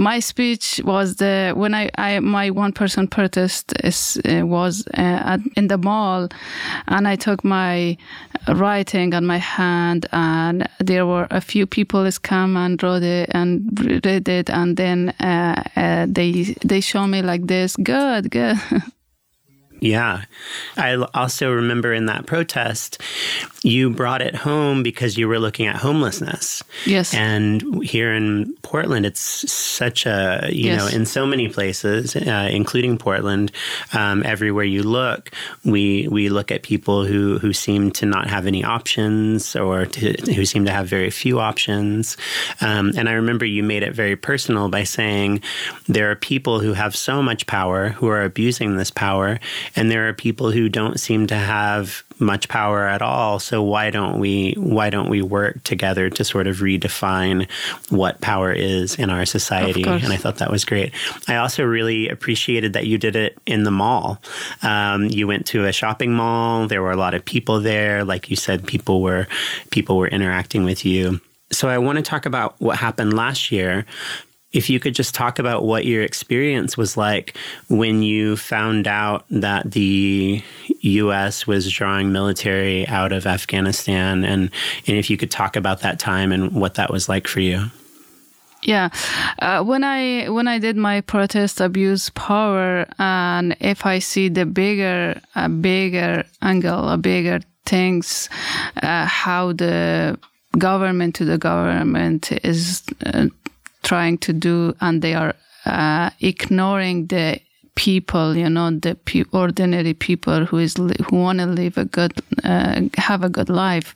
my 0.00 0.18
speech 0.18 0.80
was 0.84 1.16
the 1.16 1.52
when 1.54 1.74
I, 1.74 1.90
I 1.98 2.20
my 2.20 2.50
one 2.50 2.72
person 2.72 3.06
protest 3.06 3.74
is, 3.84 4.18
uh, 4.24 4.46
was 4.46 4.86
uh, 4.96 5.00
at, 5.32 5.40
in 5.56 5.68
the 5.68 5.76
mall, 5.76 6.28
and 6.88 7.06
I 7.06 7.16
took 7.16 7.44
my 7.44 7.98
writing 8.48 9.14
on 9.14 9.26
my 9.26 9.36
hand, 9.36 10.06
and 10.12 10.66
there 10.78 11.06
were 11.06 11.26
a 11.30 11.40
few 11.40 11.66
people 11.66 12.04
has 12.04 12.18
come 12.18 12.56
and 12.56 12.82
wrote 12.82 13.02
it 13.02 13.30
and 13.34 13.78
read 14.04 14.28
it, 14.28 14.48
and 14.48 14.76
then 14.76 15.10
uh, 15.20 15.62
uh, 15.76 16.06
they 16.08 16.56
they 16.64 16.80
show 16.80 17.06
me 17.06 17.20
like 17.20 17.46
this, 17.46 17.76
good, 17.76 18.30
good. 18.30 18.56
Yeah. 19.80 20.24
I 20.76 20.94
also 21.14 21.50
remember 21.50 21.92
in 21.92 22.06
that 22.06 22.26
protest, 22.26 23.00
you 23.62 23.90
brought 23.90 24.22
it 24.22 24.34
home 24.34 24.82
because 24.82 25.18
you 25.18 25.28
were 25.28 25.38
looking 25.38 25.66
at 25.66 25.76
homelessness. 25.76 26.62
yes. 26.86 27.12
And 27.12 27.84
here 27.84 28.12
in 28.14 28.54
Portland, 28.62 29.04
it's 29.04 29.20
such 29.52 30.06
a, 30.06 30.48
you 30.50 30.66
Yes. 30.70 30.78
know, 30.80 30.86
in 30.98 31.04
so 31.06 31.26
many 31.26 31.48
places, 31.48 32.16
uh, 32.16 32.48
including 32.50 32.96
Portland, 32.96 33.52
um, 33.92 34.22
everywhere 34.24 34.64
you 34.64 34.82
look, 34.82 35.30
we, 35.64 36.08
we 36.08 36.28
look 36.30 36.50
at 36.50 36.62
people 36.62 37.04
who, 37.04 37.38
who 37.38 37.52
seem 37.52 37.90
to 37.92 38.06
not 38.06 38.28
have 38.28 38.46
any 38.46 38.64
options 38.64 39.54
or 39.56 39.84
to, 39.86 40.12
who 40.34 40.44
seem 40.46 40.64
to 40.64 40.70
have 40.72 40.86
very 40.88 41.10
few 41.10 41.38
options. 41.40 42.16
Um, 42.60 42.92
and 42.96 43.08
I 43.08 43.12
remember 43.12 43.44
you 43.44 43.62
made 43.62 43.82
it 43.82 43.94
very 43.94 44.16
personal 44.16 44.68
by 44.68 44.84
saying 44.84 45.42
there 45.86 46.10
are 46.10 46.16
people 46.16 46.60
who 46.60 46.72
have 46.72 46.96
so 46.96 47.22
much 47.22 47.46
power 47.46 47.90
who 47.90 48.08
are 48.08 48.22
abusing 48.22 48.76
this 48.76 48.90
power, 48.90 49.38
and 49.76 49.90
there 49.90 50.08
are 50.08 50.12
people 50.14 50.50
who 50.50 50.68
don't 50.68 50.98
seem 50.98 51.26
to 51.26 51.34
have 51.36 52.02
much 52.20 52.48
power 52.48 52.86
at 52.86 53.02
all. 53.02 53.38
So 53.38 53.62
why 53.62 53.90
don't 53.90 54.18
we 54.18 54.54
why 54.56 54.90
don't 54.90 55.08
we 55.08 55.22
work 55.22 55.62
together 55.64 56.10
to 56.10 56.24
sort 56.24 56.46
of 56.46 56.58
redefine 56.58 57.48
what 57.88 58.20
power 58.20 58.52
is 58.52 58.96
in 58.96 59.10
our 59.10 59.24
society? 59.26 59.82
And 59.84 60.12
I 60.12 60.16
thought 60.16 60.38
that 60.38 60.50
was 60.50 60.64
great. 60.64 60.92
I 61.28 61.36
also 61.36 61.64
really 61.64 62.08
appreciated 62.08 62.72
that 62.74 62.86
you 62.86 62.98
did 62.98 63.16
it 63.16 63.38
in 63.46 63.64
the 63.64 63.70
mall. 63.70 64.20
Um, 64.62 65.06
you 65.06 65.26
went 65.26 65.46
to 65.46 65.66
a 65.66 65.72
shopping 65.72 66.12
mall. 66.12 66.66
There 66.66 66.82
were 66.82 66.92
a 66.92 66.96
lot 66.96 67.14
of 67.14 67.24
people 67.24 67.60
there. 67.60 68.04
Like 68.04 68.30
you 68.30 68.36
said, 68.36 68.66
people 68.66 69.02
were 69.02 69.26
people 69.70 69.96
were 69.96 70.08
interacting 70.08 70.64
with 70.64 70.84
you. 70.84 71.20
So 71.52 71.68
I 71.68 71.78
want 71.78 71.96
to 71.96 72.02
talk 72.02 72.26
about 72.26 72.54
what 72.60 72.76
happened 72.76 73.14
last 73.14 73.50
year. 73.50 73.84
If 74.52 74.68
you 74.68 74.80
could 74.80 74.94
just 74.94 75.14
talk 75.14 75.38
about 75.38 75.64
what 75.64 75.84
your 75.86 76.02
experience 76.02 76.76
was 76.76 76.96
like 76.96 77.36
when 77.68 78.02
you 78.02 78.36
found 78.36 78.88
out 78.88 79.24
that 79.30 79.70
the 79.70 80.42
U.S. 80.80 81.46
was 81.46 81.70
drawing 81.70 82.12
military 82.12 82.86
out 82.88 83.12
of 83.12 83.26
Afghanistan, 83.26 84.24
and, 84.24 84.50
and 84.86 84.96
if 84.96 85.08
you 85.08 85.16
could 85.16 85.30
talk 85.30 85.56
about 85.56 85.80
that 85.80 85.98
time 85.98 86.32
and 86.32 86.52
what 86.52 86.74
that 86.74 86.90
was 86.90 87.08
like 87.08 87.28
for 87.28 87.40
you. 87.40 87.70
Yeah, 88.62 88.90
uh, 89.38 89.64
when 89.64 89.84
I 89.84 90.28
when 90.28 90.46
I 90.46 90.58
did 90.58 90.76
my 90.76 91.00
protest 91.00 91.60
abuse 91.62 92.10
power, 92.10 92.86
and 92.98 93.56
if 93.58 93.86
I 93.86 94.00
see 94.00 94.28
the 94.28 94.44
bigger 94.44 95.18
a 95.34 95.48
bigger 95.48 96.24
angle, 96.42 96.90
a 96.90 96.98
bigger 96.98 97.40
things, 97.64 98.28
uh, 98.82 99.06
how 99.06 99.52
the 99.52 100.18
government 100.58 101.14
to 101.14 101.24
the 101.24 101.38
government 101.38 102.32
is 102.44 102.82
uh, 103.06 103.26
trying 103.82 104.18
to 104.18 104.32
do, 104.32 104.74
and 104.80 105.02
they 105.02 105.14
are 105.14 105.34
uh, 105.66 106.10
ignoring 106.20 107.06
the 107.06 107.40
people, 107.74 108.36
you 108.36 108.48
know, 108.48 108.70
the 108.70 108.94
pe- 108.94 109.24
ordinary 109.32 109.94
people 109.94 110.44
who 110.44 110.58
is 110.58 110.78
li- 110.78 110.96
who 111.08 111.16
want 111.16 111.38
to 111.38 111.46
live 111.46 111.78
a 111.78 111.84
good, 111.84 112.12
uh, 112.44 112.82
have 112.96 113.22
a 113.22 113.28
good 113.28 113.48
life. 113.48 113.94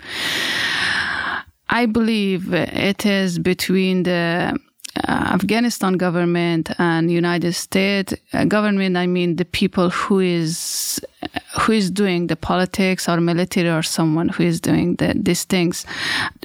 I 1.69 1.87
believe 1.87 2.53
it 2.53 3.05
is 3.05 3.39
between 3.39 4.05
the 4.05 4.57
Afghanistan 5.09 5.95
government 5.95 6.71
and 6.79 7.11
United 7.11 7.53
States 7.55 8.15
uh, 8.33 8.45
government. 8.45 8.97
I 8.97 9.07
mean 9.07 9.37
the 9.37 9.45
people 9.45 9.91
who 9.91 10.21
is 10.21 11.01
who 11.61 11.73
is 11.73 11.91
doing 11.91 12.29
the 12.29 12.37
politics 12.37 13.09
or 13.09 13.21
military 13.21 13.69
or 13.69 13.83
someone 13.83 14.29
who 14.29 14.45
is 14.45 14.61
doing 14.61 14.97
the, 14.97 15.15
these 15.17 15.45
things. 15.45 15.85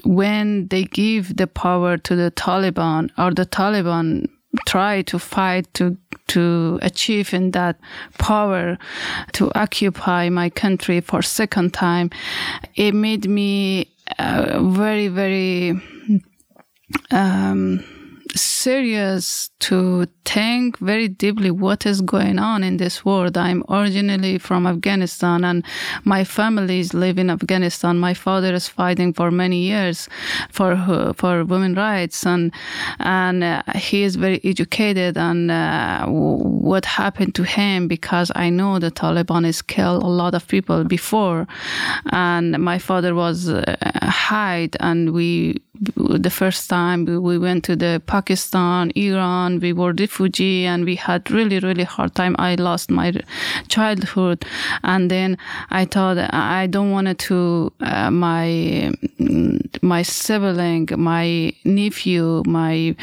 When 0.03 0.68
they 0.70 0.86
give 0.86 1.38
the 1.38 1.48
power 1.48 1.98
to 1.98 2.15
the 2.15 2.32
Taliban 2.32 3.12
or 3.18 3.34
the 3.34 3.46
Taliban 3.46 4.27
try 4.65 5.03
to 5.03 5.20
fight 5.20 5.72
to 5.75 5.96
to 6.27 6.79
achieve 6.82 7.34
in 7.34 7.51
that 7.51 7.79
power 8.18 8.77
to 9.34 9.51
occupy 9.56 10.29
my 10.29 10.50
country 10.50 11.01
for 11.01 11.22
second 11.22 11.74
time 11.74 12.10
it 12.75 12.94
made 12.94 13.27
me 13.27 13.88
uh, 14.18 14.60
very 14.62 15.08
very 15.08 15.79
um, 17.12 17.84
serious 18.36 19.50
to 19.59 20.07
think 20.25 20.77
very 20.79 21.07
deeply 21.07 21.51
what 21.51 21.86
is 21.86 22.01
going 22.01 22.39
on 22.39 22.63
in 22.63 22.77
this 22.77 23.03
world. 23.03 23.38
I'm 23.38 23.63
originally 23.69 24.38
from 24.38 24.67
Afghanistan 24.67 25.43
and 25.43 25.65
my 26.03 26.24
family 26.24 26.79
is 26.79 26.93
living 26.93 27.25
in 27.25 27.29
Afghanistan. 27.29 27.98
My 27.98 28.13
father 28.13 28.53
is 28.53 28.67
fighting 28.67 29.13
for 29.13 29.31
many 29.31 29.57
years 29.57 30.07
for 30.51 30.75
for 31.15 31.43
women 31.45 31.74
rights 31.75 32.25
and 32.25 32.51
and 33.00 33.43
uh, 33.43 33.63
he 33.75 34.03
is 34.03 34.15
very 34.15 34.39
educated 34.43 35.17
and 35.17 35.51
uh, 35.51 36.05
what 36.05 36.86
happened 36.86 37.36
to 37.36 37.43
him 37.43 37.88
because 37.88 38.31
I 38.36 38.50
know 38.50 38.79
the 38.79 38.91
Taliban 38.91 39.45
has 39.45 39.62
killed 39.62 40.03
a 40.03 40.07
lot 40.07 40.36
of 40.36 40.48
people 40.48 40.83
before 40.83 41.48
and 42.12 42.57
my 42.59 42.77
father 42.77 43.15
was 43.15 43.50
uh, 43.50 43.75
hide 44.01 44.77
and 44.79 45.12
we 45.12 45.62
the 45.95 46.29
first 46.29 46.69
time 46.69 47.05
we 47.05 47.38
went 47.38 47.63
to 47.63 47.75
the 47.75 48.01
Pakistan, 48.19 48.91
Iran, 48.95 49.61
we 49.61 49.71
were 49.71 49.93
refugee 49.93 50.65
and 50.65 50.83
we 50.83 50.95
had 50.95 51.31
really, 51.31 51.59
really 51.59 51.85
hard 51.85 52.15
time. 52.15 52.35
I 52.38 52.55
lost 52.55 52.91
my 52.91 53.13
childhood. 53.69 54.43
And 54.83 55.09
then 55.09 55.38
I 55.69 55.85
thought 55.85 56.17
I 56.33 56.67
don't 56.67 56.91
want 56.91 57.17
to, 57.17 57.71
uh, 57.79 58.11
my, 58.11 58.91
my 59.81 60.01
sibling, 60.01 60.89
my 60.97 61.53
nephew, 61.63 62.43
my 62.45 62.93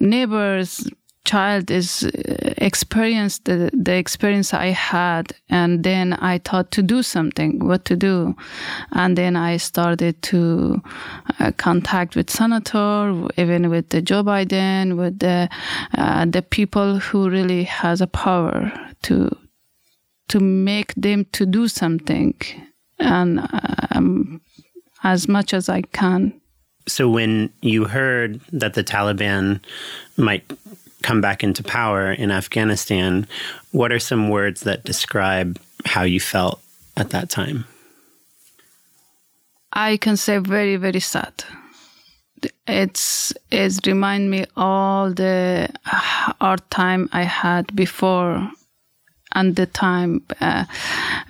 neighbors, 0.00 0.86
child 1.28 1.70
is 1.70 2.04
uh, 2.04 2.54
experienced 2.56 3.44
the, 3.44 3.70
the 3.74 3.96
experience 3.96 4.54
I 4.54 4.68
had, 4.68 5.32
and 5.50 5.84
then 5.84 6.14
I 6.14 6.38
thought 6.38 6.70
to 6.72 6.82
do 6.82 7.02
something, 7.02 7.66
what 7.68 7.84
to 7.84 7.96
do, 7.96 8.34
and 8.92 9.16
then 9.16 9.36
I 9.36 9.58
started 9.58 10.22
to 10.22 10.80
uh, 11.38 11.52
contact 11.58 12.16
with 12.16 12.30
senator, 12.30 13.28
even 13.36 13.68
with 13.68 13.90
the 13.90 14.00
Joe 14.00 14.22
Biden, 14.24 14.96
with 14.96 15.18
the 15.18 15.48
uh, 15.98 16.24
the 16.24 16.42
people 16.42 16.98
who 16.98 17.28
really 17.28 17.64
has 17.64 18.00
a 18.00 18.06
power 18.06 18.72
to 19.02 19.36
to 20.28 20.40
make 20.40 20.94
them 20.94 21.26
to 21.32 21.44
do 21.44 21.68
something, 21.68 22.34
and 22.98 23.40
um, 23.90 24.40
as 25.02 25.28
much 25.28 25.52
as 25.52 25.68
I 25.68 25.82
can. 25.82 26.40
So 26.86 27.10
when 27.10 27.50
you 27.60 27.84
heard 27.84 28.40
that 28.52 28.72
the 28.72 28.82
Taliban 28.82 29.60
might 30.16 30.44
come 31.02 31.20
back 31.20 31.44
into 31.44 31.62
power 31.62 32.12
in 32.12 32.30
Afghanistan, 32.30 33.26
what 33.72 33.92
are 33.92 33.98
some 33.98 34.28
words 34.28 34.62
that 34.62 34.84
describe 34.84 35.58
how 35.84 36.02
you 36.02 36.20
felt 36.20 36.60
at 36.96 37.10
that 37.10 37.30
time? 37.30 37.64
I 39.72 39.96
can 39.96 40.16
say 40.16 40.38
very, 40.38 40.76
very 40.76 41.00
sad. 41.00 41.44
It's 42.66 43.32
it's 43.50 43.80
remind 43.86 44.30
me 44.30 44.46
all 44.56 45.12
the 45.12 45.68
hard 45.84 46.62
time 46.70 47.08
I 47.12 47.22
had 47.22 47.74
before, 47.74 48.48
and 49.34 49.56
the 49.56 49.66
time 49.66 50.22
uh, 50.40 50.64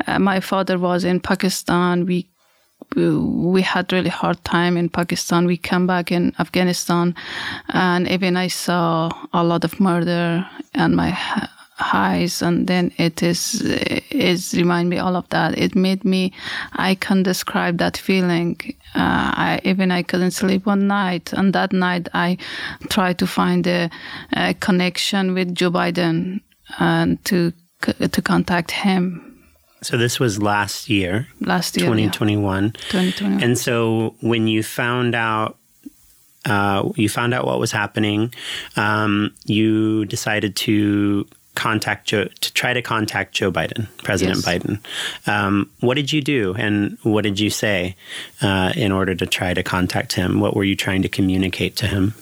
uh, 0.06 0.18
my 0.18 0.40
father 0.40 0.78
was 0.78 1.04
in 1.04 1.20
Pakistan. 1.20 2.04
We 2.04 2.28
we 2.96 3.62
had 3.62 3.92
really 3.92 4.10
hard 4.10 4.42
time 4.44 4.76
in 4.76 4.88
Pakistan. 4.88 5.46
We 5.46 5.56
came 5.56 5.86
back 5.86 6.10
in 6.10 6.32
Afghanistan, 6.38 7.14
and 7.68 8.08
even 8.08 8.36
I 8.36 8.48
saw 8.48 9.10
a 9.32 9.44
lot 9.44 9.64
of 9.64 9.78
murder 9.80 10.46
and 10.74 10.96
my 10.96 11.10
highs, 11.78 12.42
and 12.42 12.66
then 12.66 12.92
it 12.96 13.22
is 13.22 13.62
is 14.10 14.54
remind 14.54 14.88
me 14.88 14.98
all 14.98 15.16
of 15.16 15.28
that. 15.28 15.58
It 15.58 15.74
made 15.74 16.04
me. 16.04 16.32
I 16.72 16.94
can't 16.94 17.24
describe 17.24 17.78
that 17.78 17.96
feeling. 17.96 18.58
Uh, 18.94 19.32
I 19.34 19.60
even 19.64 19.90
I 19.90 20.02
couldn't 20.02 20.32
sleep 20.32 20.66
one 20.66 20.86
night, 20.86 21.32
and 21.32 21.52
that 21.52 21.72
night 21.72 22.08
I 22.14 22.38
tried 22.88 23.18
to 23.18 23.26
find 23.26 23.66
a, 23.66 23.90
a 24.32 24.54
connection 24.54 25.34
with 25.34 25.54
Joe 25.54 25.70
Biden 25.70 26.40
and 26.78 27.22
to 27.26 27.52
to 27.80 28.22
contact 28.22 28.72
him 28.72 29.27
so 29.82 29.96
this 29.96 30.18
was 30.18 30.40
last 30.42 30.88
year. 30.88 31.28
Last 31.40 31.76
year. 31.76 31.86
2021. 31.86 32.64
Yeah. 32.64 32.70
2021. 32.72 33.42
And 33.42 33.58
so 33.58 34.14
when 34.20 34.46
you 34.46 34.62
found 34.62 35.14
out 35.14 35.56
uh, 36.44 36.90
you 36.96 37.08
found 37.08 37.34
out 37.34 37.44
what 37.44 37.58
was 37.58 37.72
happening, 37.72 38.32
um, 38.76 39.34
you 39.44 40.04
decided 40.06 40.56
to 40.56 41.26
contact 41.54 42.06
Joe 42.06 42.24
to 42.40 42.54
try 42.54 42.72
to 42.72 42.80
contact 42.80 43.34
Joe 43.34 43.50
Biden, 43.50 43.88
President 44.04 44.38
yes. 44.38 44.46
Biden. 44.46 44.80
Um, 45.26 45.70
what 45.80 45.94
did 45.94 46.12
you 46.12 46.22
do, 46.22 46.54
and 46.56 46.96
what 47.02 47.22
did 47.22 47.40
you 47.40 47.50
say 47.50 47.96
uh, 48.40 48.72
in 48.76 48.92
order 48.92 49.14
to 49.14 49.26
try 49.26 49.52
to 49.52 49.62
contact 49.62 50.12
him? 50.12 50.40
What 50.40 50.54
were 50.54 50.64
you 50.64 50.76
trying 50.76 51.02
to 51.02 51.08
communicate 51.08 51.76
to 51.76 51.86
him? 51.86 52.14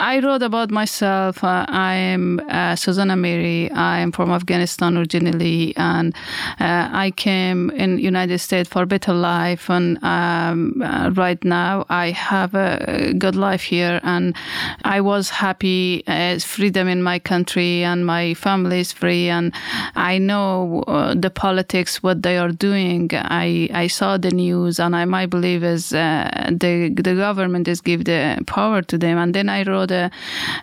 I 0.00 0.20
wrote 0.20 0.42
about 0.42 0.70
myself. 0.70 1.42
Uh, 1.42 1.66
I 1.68 1.94
am 1.94 2.38
uh, 2.48 2.74
Sosan 2.76 3.10
Amiri. 3.10 3.74
I 3.74 3.98
am 3.98 4.12
from 4.12 4.30
Afghanistan 4.30 4.96
originally, 4.96 5.76
and 5.76 6.14
uh, 6.60 6.88
I 6.92 7.10
came 7.16 7.70
in 7.70 7.98
United 7.98 8.38
States 8.38 8.68
for 8.68 8.86
better 8.86 9.12
life. 9.12 9.68
And 9.68 10.02
um, 10.04 10.80
uh, 10.84 11.10
right 11.16 11.42
now, 11.42 11.84
I 11.88 12.12
have 12.12 12.54
a 12.54 13.12
good 13.18 13.34
life 13.34 13.62
here, 13.62 13.98
and 14.04 14.36
I 14.84 15.00
was 15.00 15.30
happy 15.30 16.04
as 16.06 16.44
freedom 16.44 16.86
in 16.86 17.02
my 17.02 17.18
country, 17.18 17.82
and 17.82 18.06
my 18.06 18.34
family 18.34 18.78
is 18.80 18.92
free, 18.92 19.28
and 19.28 19.52
I 19.96 20.18
know 20.18 20.84
uh, 20.86 21.14
the 21.14 21.30
politics 21.30 22.04
what 22.04 22.22
they 22.22 22.38
are 22.38 22.52
doing. 22.52 23.10
I 23.12 23.68
I 23.74 23.88
saw 23.88 24.16
the 24.16 24.30
news, 24.30 24.78
and 24.78 24.94
I 24.94 25.06
my 25.06 25.26
believe 25.26 25.64
is 25.64 25.92
uh, 25.92 26.50
the 26.52 26.90
the 26.94 27.16
government 27.16 27.66
is 27.66 27.80
give 27.80 28.04
the 28.04 28.40
power 28.46 28.80
to 28.82 28.96
them, 28.96 29.18
and 29.18 29.34
then 29.34 29.48
I 29.48 29.64
wrote 29.64 29.87
the, 29.88 30.10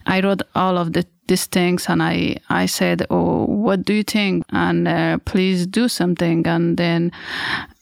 I 0.05 0.21
wrote 0.21 0.41
all 0.55 0.77
of 0.77 0.93
the 0.93 1.05
these 1.27 1.45
things 1.45 1.87
and 1.89 2.03
I, 2.03 2.37
I 2.49 2.67
said, 2.67 3.05
Oh, 3.09 3.45
what 3.45 3.83
do 3.83 3.93
you 3.93 4.03
think? 4.03 4.45
And 4.51 4.87
uh, 4.87 5.17
please 5.25 5.65
do 5.65 5.87
something. 5.87 6.45
And 6.45 6.77
then 6.77 7.11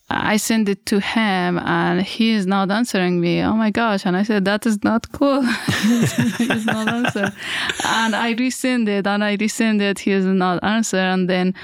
I 0.10 0.38
sent 0.38 0.70
it 0.70 0.86
to 0.88 1.00
him 1.00 1.58
and 1.60 2.02
he 2.02 2.32
is 2.32 2.46
not 2.46 2.70
answering 2.72 3.20
me. 3.20 3.42
Oh 3.42 3.54
my 3.54 3.72
gosh. 3.72 4.06
And 4.06 4.16
I 4.16 4.24
said, 4.24 4.46
that 4.46 4.66
is 4.66 4.84
not 4.84 5.12
cool. 5.12 5.42
He's 6.38 6.66
not 6.66 6.88
answering. 6.88 7.32
and 7.86 8.16
I 8.16 8.36
resend 8.36 8.88
it 8.88 9.08
and 9.08 9.24
I 9.24 9.38
resend 9.38 9.82
it. 9.82 10.00
He 10.00 10.12
is 10.12 10.26
not 10.26 10.64
answer. 10.64 10.98
And 10.98 11.30
then 11.30 11.56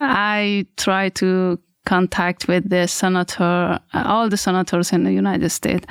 I 0.00 0.66
try 0.76 1.08
to 1.10 1.58
contact 1.86 2.48
with 2.48 2.68
the 2.68 2.86
senator, 2.88 3.78
all 3.94 4.28
the 4.28 4.36
senators 4.36 4.92
in 4.92 5.04
the 5.04 5.12
United 5.12 5.50
States. 5.50 5.86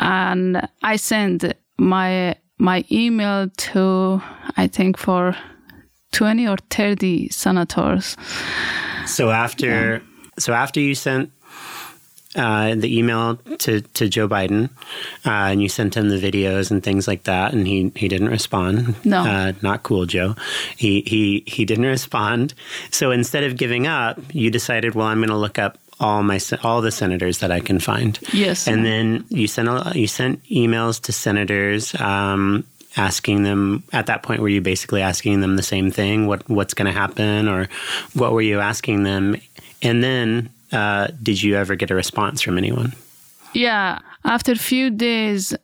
And 0.00 0.68
I 0.82 0.96
sent 0.96 1.54
my 1.78 2.36
my 2.58 2.84
email 2.90 3.48
to 3.48 4.22
I 4.56 4.66
think 4.66 4.96
for 4.98 5.36
20 6.12 6.46
or 6.46 6.56
30 6.70 7.28
senators. 7.30 8.16
So 9.06 9.30
after 9.30 9.66
yeah. 9.66 9.98
so 10.38 10.52
after 10.52 10.80
you 10.80 10.94
sent 10.94 11.30
uh, 12.36 12.74
the 12.74 12.98
email 12.98 13.36
to, 13.58 13.80
to 13.80 14.08
Joe 14.08 14.28
Biden, 14.28 14.70
uh, 15.24 15.30
and 15.52 15.62
you 15.62 15.68
sent 15.68 15.96
him 15.96 16.08
the 16.08 16.18
videos 16.18 16.70
and 16.70 16.82
things 16.82 17.06
like 17.06 17.24
that, 17.24 17.52
and 17.52 17.66
he, 17.66 17.92
he 17.94 18.08
didn't 18.08 18.28
respond. 18.28 18.96
No, 19.04 19.20
uh, 19.20 19.52
not 19.62 19.84
cool, 19.84 20.06
Joe. 20.06 20.34
He 20.76 21.02
he 21.02 21.44
he 21.46 21.64
didn't 21.64 21.84
respond. 21.98 22.54
So 22.90 23.10
instead 23.12 23.44
of 23.44 23.56
giving 23.56 23.86
up, 23.86 24.18
you 24.32 24.50
decided, 24.50 24.94
well, 24.94 25.06
I'm 25.06 25.18
going 25.18 25.28
to 25.28 25.36
look 25.36 25.58
up 25.58 25.78
all 26.00 26.22
my 26.22 26.40
all 26.62 26.80
the 26.80 26.90
senators 26.90 27.38
that 27.38 27.50
I 27.50 27.60
can 27.60 27.78
find. 27.78 28.18
Yes. 28.32 28.66
And 28.66 28.84
then 28.84 29.24
you 29.28 29.46
sent 29.46 29.94
you 29.94 30.06
sent 30.06 30.42
emails 30.44 31.00
to 31.02 31.12
senators 31.12 31.94
um, 32.00 32.64
asking 32.96 33.42
them 33.42 33.82
at 33.92 34.06
that 34.06 34.22
point 34.22 34.40
were 34.40 34.48
you 34.48 34.60
basically 34.60 35.02
asking 35.02 35.40
them 35.40 35.56
the 35.56 35.62
same 35.62 35.90
thing? 35.90 36.26
What 36.26 36.48
what's 36.48 36.74
going 36.74 36.92
to 36.92 36.98
happen? 36.98 37.48
Or 37.48 37.68
what 38.14 38.32
were 38.32 38.42
you 38.42 38.60
asking 38.60 39.04
them? 39.04 39.36
And 39.82 40.02
then 40.02 40.50
uh, 40.72 41.08
did 41.22 41.42
you 41.42 41.56
ever 41.56 41.76
get 41.76 41.90
a 41.90 41.94
response 41.94 42.40
from 42.40 42.58
anyone? 42.58 42.92
Yeah. 43.52 44.00
After 44.24 44.52
a 44.52 44.56
few 44.56 44.90
days 44.90 45.54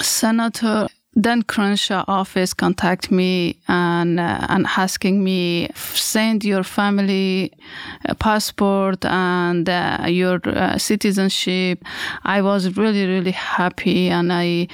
senator 0.00 0.88
Dan 1.18 1.42
Crenshaw 1.42 2.04
office 2.08 2.52
contact 2.52 3.10
me 3.10 3.56
and 3.68 4.20
uh, 4.20 4.46
and 4.50 4.66
asking 4.76 5.24
me 5.24 5.70
send 5.74 6.44
your 6.44 6.62
family 6.62 7.52
passport 8.18 9.02
and 9.06 9.66
uh, 9.66 10.04
your 10.06 10.40
uh, 10.44 10.76
citizenship. 10.76 11.82
I 12.24 12.42
was 12.42 12.76
really 12.76 13.06
really 13.06 13.30
happy 13.30 14.10
and 14.10 14.30
I 14.30 14.68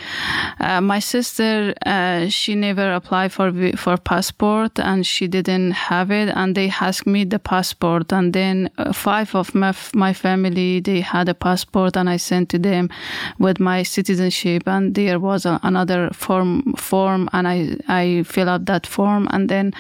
uh, 0.58 0.80
my 0.80 0.98
sister 0.98 1.74
uh, 1.86 2.28
she 2.28 2.56
never 2.56 2.92
applied 2.92 3.32
for 3.32 3.52
for 3.76 3.96
passport 3.96 4.80
and 4.80 5.06
she 5.06 5.28
didn't 5.28 5.70
have 5.70 6.10
it 6.10 6.28
and 6.34 6.56
they 6.56 6.70
asked 6.80 7.06
me 7.06 7.22
the 7.22 7.38
passport 7.38 8.12
and 8.12 8.32
then 8.32 8.68
uh, 8.78 8.92
five 8.92 9.32
of 9.36 9.54
my 9.54 9.72
my 9.94 10.12
family 10.12 10.80
they 10.80 11.02
had 11.02 11.28
a 11.28 11.34
passport 11.34 11.96
and 11.96 12.10
I 12.10 12.16
sent 12.16 12.48
to 12.50 12.58
them 12.58 12.90
with 13.38 13.60
my 13.60 13.84
citizenship 13.84 14.64
and 14.66 14.96
there 14.96 15.20
was 15.20 15.46
another 15.46 16.10
form 16.32 16.74
form 16.76 17.28
and 17.32 17.46
I 17.46 17.76
I 17.88 18.22
fill 18.24 18.48
out 18.48 18.64
that 18.64 18.86
form 18.86 19.28
and 19.30 19.48
then 19.48 19.72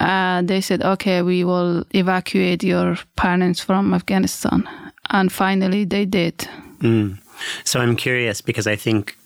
uh, 0.00 0.42
they 0.42 0.60
said 0.60 0.82
okay 0.82 1.22
we 1.22 1.44
will 1.44 1.84
evacuate 1.94 2.62
your 2.62 2.96
parents 3.16 3.60
from 3.60 3.94
Afghanistan 3.94 4.68
and 5.10 5.30
finally 5.30 5.84
they 5.84 6.06
did. 6.06 6.48
Mm. 6.80 7.18
So 7.64 7.80
I'm 7.80 7.96
curious 7.96 8.40
because 8.40 8.66
I 8.66 8.76
think 8.76 9.16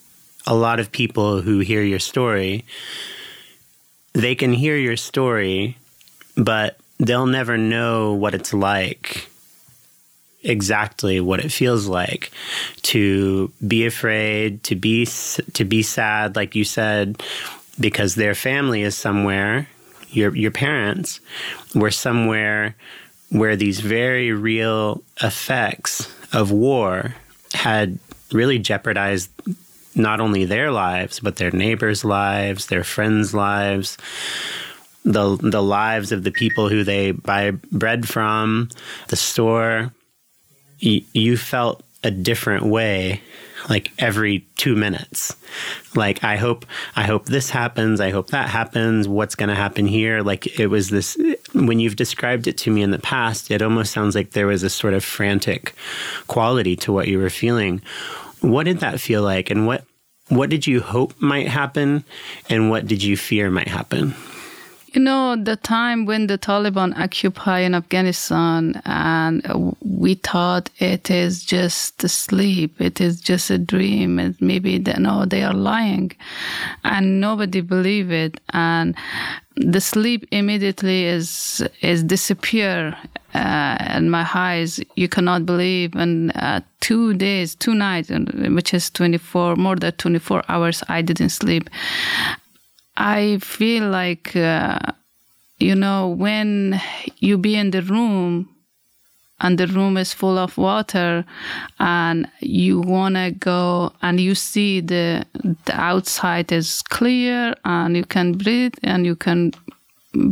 a 0.46 0.54
lot 0.54 0.80
of 0.80 0.90
people 0.90 1.42
who 1.42 1.60
hear 1.60 1.82
your 1.82 2.00
story, 2.00 2.64
they 4.14 4.34
can 4.34 4.52
hear 4.52 4.76
your 4.76 4.96
story, 4.96 5.76
but 6.36 6.76
they'll 6.98 7.30
never 7.30 7.56
know 7.56 8.14
what 8.14 8.34
it's 8.34 8.52
like 8.52 9.28
exactly 10.48 11.20
what 11.20 11.40
it 11.40 11.52
feels 11.52 11.86
like 11.86 12.30
to 12.82 13.52
be 13.66 13.84
afraid 13.86 14.62
to 14.62 14.74
be 14.74 15.06
to 15.52 15.64
be 15.64 15.82
sad 15.82 16.36
like 16.36 16.54
you 16.54 16.64
said 16.64 17.22
because 17.78 18.14
their 18.14 18.34
family 18.34 18.82
is 18.82 18.96
somewhere 18.96 19.68
your 20.10 20.34
your 20.34 20.50
parents 20.50 21.20
were 21.74 21.90
somewhere 21.90 22.74
where 23.30 23.56
these 23.56 23.80
very 23.80 24.32
real 24.32 25.02
effects 25.22 26.10
of 26.32 26.50
war 26.50 27.14
had 27.52 27.98
really 28.32 28.58
jeopardized 28.58 29.30
not 29.94 30.20
only 30.20 30.44
their 30.44 30.70
lives 30.70 31.20
but 31.20 31.36
their 31.36 31.50
neighbors' 31.50 32.04
lives, 32.04 32.66
their 32.66 32.84
friends' 32.84 33.34
lives, 33.34 33.98
the 35.04 35.36
the 35.36 35.62
lives 35.62 36.12
of 36.12 36.24
the 36.24 36.30
people 36.30 36.68
who 36.68 36.84
they 36.84 37.10
buy 37.12 37.50
bread 37.72 38.08
from, 38.08 38.68
the 39.08 39.16
store. 39.16 39.92
You 40.80 41.36
felt 41.36 41.82
a 42.04 42.10
different 42.10 42.64
way 42.64 43.20
like 43.68 43.90
every 43.98 44.46
2 44.56 44.76
minutes. 44.76 45.34
Like 45.94 46.22
I 46.22 46.36
hope 46.36 46.64
I 46.94 47.04
hope 47.04 47.26
this 47.26 47.50
happens, 47.50 48.00
I 48.00 48.10
hope 48.10 48.28
that 48.28 48.48
happens, 48.48 49.08
what's 49.08 49.34
going 49.34 49.48
to 49.48 49.54
happen 49.54 49.86
here? 49.86 50.22
Like 50.22 50.58
it 50.58 50.68
was 50.68 50.90
this 50.90 51.16
when 51.52 51.80
you've 51.80 51.96
described 51.96 52.46
it 52.46 52.56
to 52.58 52.70
me 52.70 52.82
in 52.82 52.90
the 52.90 52.98
past, 52.98 53.50
it 53.50 53.62
almost 53.62 53.92
sounds 53.92 54.14
like 54.14 54.30
there 54.30 54.46
was 54.46 54.62
a 54.62 54.70
sort 54.70 54.94
of 54.94 55.04
frantic 55.04 55.74
quality 56.28 56.76
to 56.76 56.92
what 56.92 57.08
you 57.08 57.18
were 57.18 57.30
feeling. 57.30 57.82
What 58.40 58.64
did 58.64 58.80
that 58.80 59.00
feel 59.00 59.22
like 59.22 59.50
and 59.50 59.66
what 59.66 59.84
what 60.28 60.50
did 60.50 60.66
you 60.66 60.80
hope 60.80 61.20
might 61.20 61.48
happen 61.48 62.04
and 62.48 62.70
what 62.70 62.86
did 62.86 63.02
you 63.02 63.16
fear 63.16 63.50
might 63.50 63.68
happen? 63.68 64.14
You 64.94 65.02
know, 65.02 65.36
the 65.36 65.56
time 65.56 66.06
when 66.06 66.28
the 66.28 66.38
Taliban 66.38 66.98
occupy 66.98 67.60
in 67.60 67.74
Afghanistan, 67.74 68.80
and 68.86 69.76
we 69.80 70.14
thought 70.14 70.70
it 70.78 71.10
is 71.10 71.44
just 71.44 72.08
sleep, 72.08 72.80
it 72.80 72.98
is 72.98 73.20
just 73.20 73.50
a 73.50 73.58
dream, 73.58 74.18
and 74.18 74.34
maybe 74.40 74.78
they, 74.78 74.94
no, 74.94 75.26
they 75.26 75.42
are 75.42 75.52
lying, 75.52 76.12
and 76.84 77.20
nobody 77.20 77.60
believe 77.60 78.10
it, 78.10 78.40
and 78.54 78.96
the 79.56 79.80
sleep 79.80 80.26
immediately 80.30 81.04
is 81.04 81.62
is 81.82 82.02
disappear 82.02 82.96
uh, 83.34 83.76
in 83.94 84.08
my 84.08 84.26
eyes. 84.32 84.80
You 84.96 85.08
cannot 85.08 85.44
believe, 85.44 85.94
and 85.96 86.32
uh, 86.34 86.60
two 86.80 87.12
days, 87.12 87.54
two 87.54 87.74
nights, 87.74 88.08
which 88.08 88.72
is 88.72 88.88
twenty 88.88 89.18
four, 89.18 89.54
more 89.54 89.76
than 89.76 89.92
twenty 89.92 90.18
four 90.18 90.42
hours, 90.48 90.82
I 90.88 91.02
didn't 91.02 91.30
sleep 91.30 91.68
I 92.98 93.38
feel 93.38 93.88
like, 93.88 94.34
uh, 94.34 94.80
you 95.58 95.76
know, 95.76 96.08
when 96.08 96.80
you 97.18 97.38
be 97.38 97.54
in 97.54 97.70
the 97.70 97.82
room 97.82 98.48
and 99.40 99.56
the 99.56 99.68
room 99.68 99.96
is 99.96 100.12
full 100.12 100.36
of 100.36 100.58
water 100.58 101.24
and 101.78 102.28
you 102.40 102.80
want 102.80 103.14
to 103.14 103.30
go 103.30 103.92
and 104.02 104.20
you 104.20 104.34
see 104.34 104.80
the, 104.80 105.24
the 105.66 105.80
outside 105.80 106.50
is 106.50 106.82
clear 106.82 107.54
and 107.64 107.96
you 107.96 108.04
can 108.04 108.32
breathe 108.32 108.74
and 108.82 109.06
you 109.06 109.14
can 109.14 109.52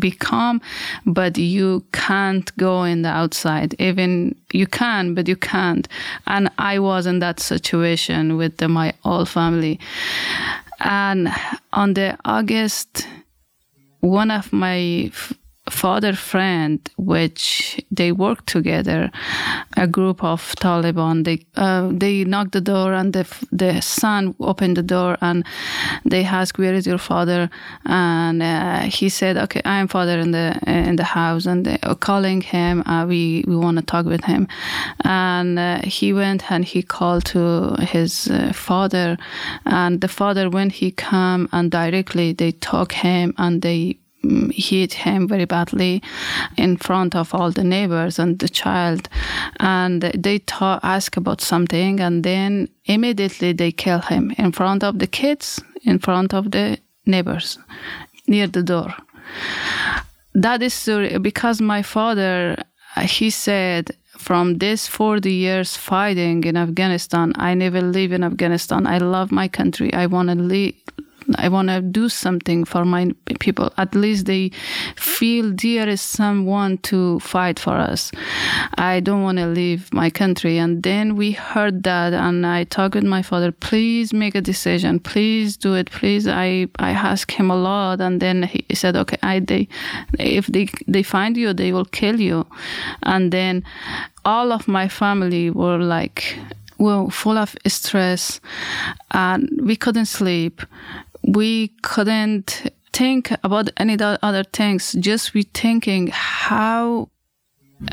be 0.01 0.11
calm, 0.11 0.61
but 1.05 1.39
you 1.39 1.85
can't 1.93 2.57
go 2.57 2.83
in 2.83 3.03
the 3.03 3.09
outside. 3.09 3.77
Even 3.79 4.35
you 4.53 4.67
can, 4.67 5.15
but 5.15 5.29
you 5.29 5.37
can't. 5.37 5.87
And 6.27 6.51
I 6.59 6.81
was 6.81 7.07
in 7.07 7.21
that 7.21 7.39
situation 7.39 8.37
with 8.37 8.57
the, 8.57 8.69
my 8.69 8.93
whole 9.05 9.27
family. 9.27 9.79
And 10.79 11.29
on 11.73 11.95
the 11.95 12.19
August, 12.25 13.07
one 14.01 14.31
of 14.31 14.53
my 14.53 15.11
father 15.71 16.13
friend, 16.13 16.79
which 16.97 17.81
they 17.91 18.13
worked 18.13 18.47
together, 18.47 19.11
a 19.77 19.87
group 19.87 20.23
of 20.23 20.41
Taliban. 20.57 21.25
They 21.25 21.45
uh, 21.57 21.91
they 21.93 22.25
knocked 22.25 22.53
the 22.53 22.61
door 22.61 22.93
and 22.93 23.13
the 23.13 23.27
the 23.53 23.81
son 23.81 24.35
opened 24.41 24.77
the 24.77 24.83
door 24.83 25.17
and 25.21 25.45
they 26.05 26.25
asked, 26.25 26.59
"Where 26.59 26.75
is 26.75 26.87
your 26.87 26.99
father?" 26.99 27.51
And 27.85 28.43
uh, 28.43 28.81
he 28.81 29.09
said, 29.09 29.37
"Okay, 29.37 29.63
I 29.65 29.79
am 29.79 29.89
father 29.89 30.19
in 30.19 30.31
the 30.31 30.59
in 30.67 30.97
the 30.97 31.05
house." 31.05 31.47
And 31.47 31.65
they 31.67 31.79
calling 32.01 32.41
him. 32.41 32.83
Uh, 32.87 33.07
we 33.07 33.45
we 33.47 33.57
want 33.57 33.79
to 33.79 33.85
talk 33.85 34.07
with 34.07 34.25
him. 34.25 34.49
And 35.05 35.59
uh, 35.59 35.81
he 35.83 36.13
went 36.13 36.51
and 36.51 36.65
he 36.65 36.83
called 36.83 37.25
to 37.27 37.77
his 37.81 38.29
uh, 38.29 38.53
father, 38.53 39.17
and 39.65 40.01
the 40.01 40.09
father 40.09 40.49
when 40.49 40.71
he 40.71 40.91
come 40.91 41.49
and 41.53 41.71
directly 41.71 42.33
they 42.33 42.53
talk 42.53 42.93
him 42.93 43.35
and 43.39 43.63
they 43.63 43.99
hit 44.51 44.93
him 44.93 45.29
very 45.29 45.45
badly 45.45 46.03
in 46.57 46.77
front 46.77 47.15
of 47.15 47.35
all 47.35 47.51
the 47.51 47.65
neighbors 47.65 48.19
and 48.19 48.39
the 48.39 48.49
child. 48.49 49.09
And 49.61 50.03
they 50.03 50.39
ta- 50.41 50.81
ask 50.83 51.17
about 51.17 51.41
something, 51.41 52.01
and 52.01 52.25
then 52.25 52.69
immediately 52.85 53.53
they 53.53 53.73
kill 53.73 54.01
him 54.01 54.33
in 54.39 54.53
front 54.53 54.83
of 54.85 54.99
the 54.99 55.07
kids, 55.07 55.61
in 55.85 55.99
front 55.99 56.35
of 56.35 56.51
the 56.51 56.79
neighbors, 57.05 57.59
near 58.27 58.47
the 58.47 58.63
door. 58.63 58.95
That 60.35 60.63
is 60.63 60.89
because 61.23 61.61
my 61.61 61.83
father, 61.83 62.57
he 63.03 63.31
said, 63.31 63.97
from 64.19 64.59
this 64.59 64.89
40 64.89 65.31
years 65.31 65.77
fighting 65.77 66.45
in 66.45 66.57
Afghanistan, 66.57 67.33
I 67.37 67.55
never 67.55 67.81
live 67.81 68.13
in 68.13 68.25
Afghanistan. 68.25 68.87
I 68.87 68.99
love 68.99 69.31
my 69.31 69.47
country. 69.47 69.93
I 69.93 70.07
want 70.07 70.31
to 70.31 70.35
live 70.35 70.75
I 71.35 71.49
want 71.49 71.69
to 71.69 71.81
do 71.81 72.09
something 72.09 72.65
for 72.65 72.85
my 72.85 73.13
people. 73.41 73.73
At 73.77 73.95
least 73.95 74.27
they 74.27 74.51
feel 74.97 75.53
there 75.53 75.89
is 75.89 76.01
someone 76.01 76.79
to 76.79 77.21
fight 77.21 77.59
for 77.59 77.75
us. 77.75 78.13
I 78.79 79.01
don't 79.01 79.23
want 79.23 79.39
to 79.39 79.47
leave 79.47 79.93
my 79.93 80.11
country. 80.11 80.59
And 80.59 80.83
then 80.83 81.17
we 81.17 81.33
heard 81.33 81.83
that, 81.83 82.13
and 82.13 82.47
I 82.47 82.65
talked 82.65 82.95
with 82.95 83.05
my 83.05 83.23
father. 83.23 83.53
Please 83.53 84.13
make 84.13 84.35
a 84.35 84.41
decision. 84.41 85.01
Please 85.01 85.57
do 85.57 85.75
it. 85.75 85.91
Please. 85.91 86.29
I 86.29 86.69
I 86.79 86.91
asked 86.91 87.33
him 87.33 87.51
a 87.51 87.57
lot, 87.57 88.01
and 88.01 88.21
then 88.21 88.45
he 88.45 88.65
said, 88.75 88.97
"Okay, 88.97 89.19
I 89.23 89.41
they 89.41 89.69
if 90.19 90.47
they 90.47 90.69
they 90.87 91.03
find 91.03 91.37
you, 91.37 91.53
they 91.53 91.73
will 91.73 91.85
kill 91.85 92.21
you." 92.21 92.47
And 93.03 93.33
then 93.33 93.65
all 94.25 94.53
of 94.53 94.69
my 94.69 94.89
family 94.89 95.51
were 95.51 95.79
like 95.79 96.37
were 96.79 97.09
full 97.11 97.39
of 97.39 97.57
stress 97.67 98.41
and 99.13 99.49
we 99.63 99.77
couldn't 99.77 100.07
sleep 100.07 100.61
we 101.27 101.69
couldn't 101.83 102.71
think 102.93 103.33
about 103.43 103.69
any 103.77 103.97
other 104.01 104.45
things. 104.45 104.93
Just 104.99 105.35
we 105.35 105.43
thinking 105.43 106.09
how 106.13 107.11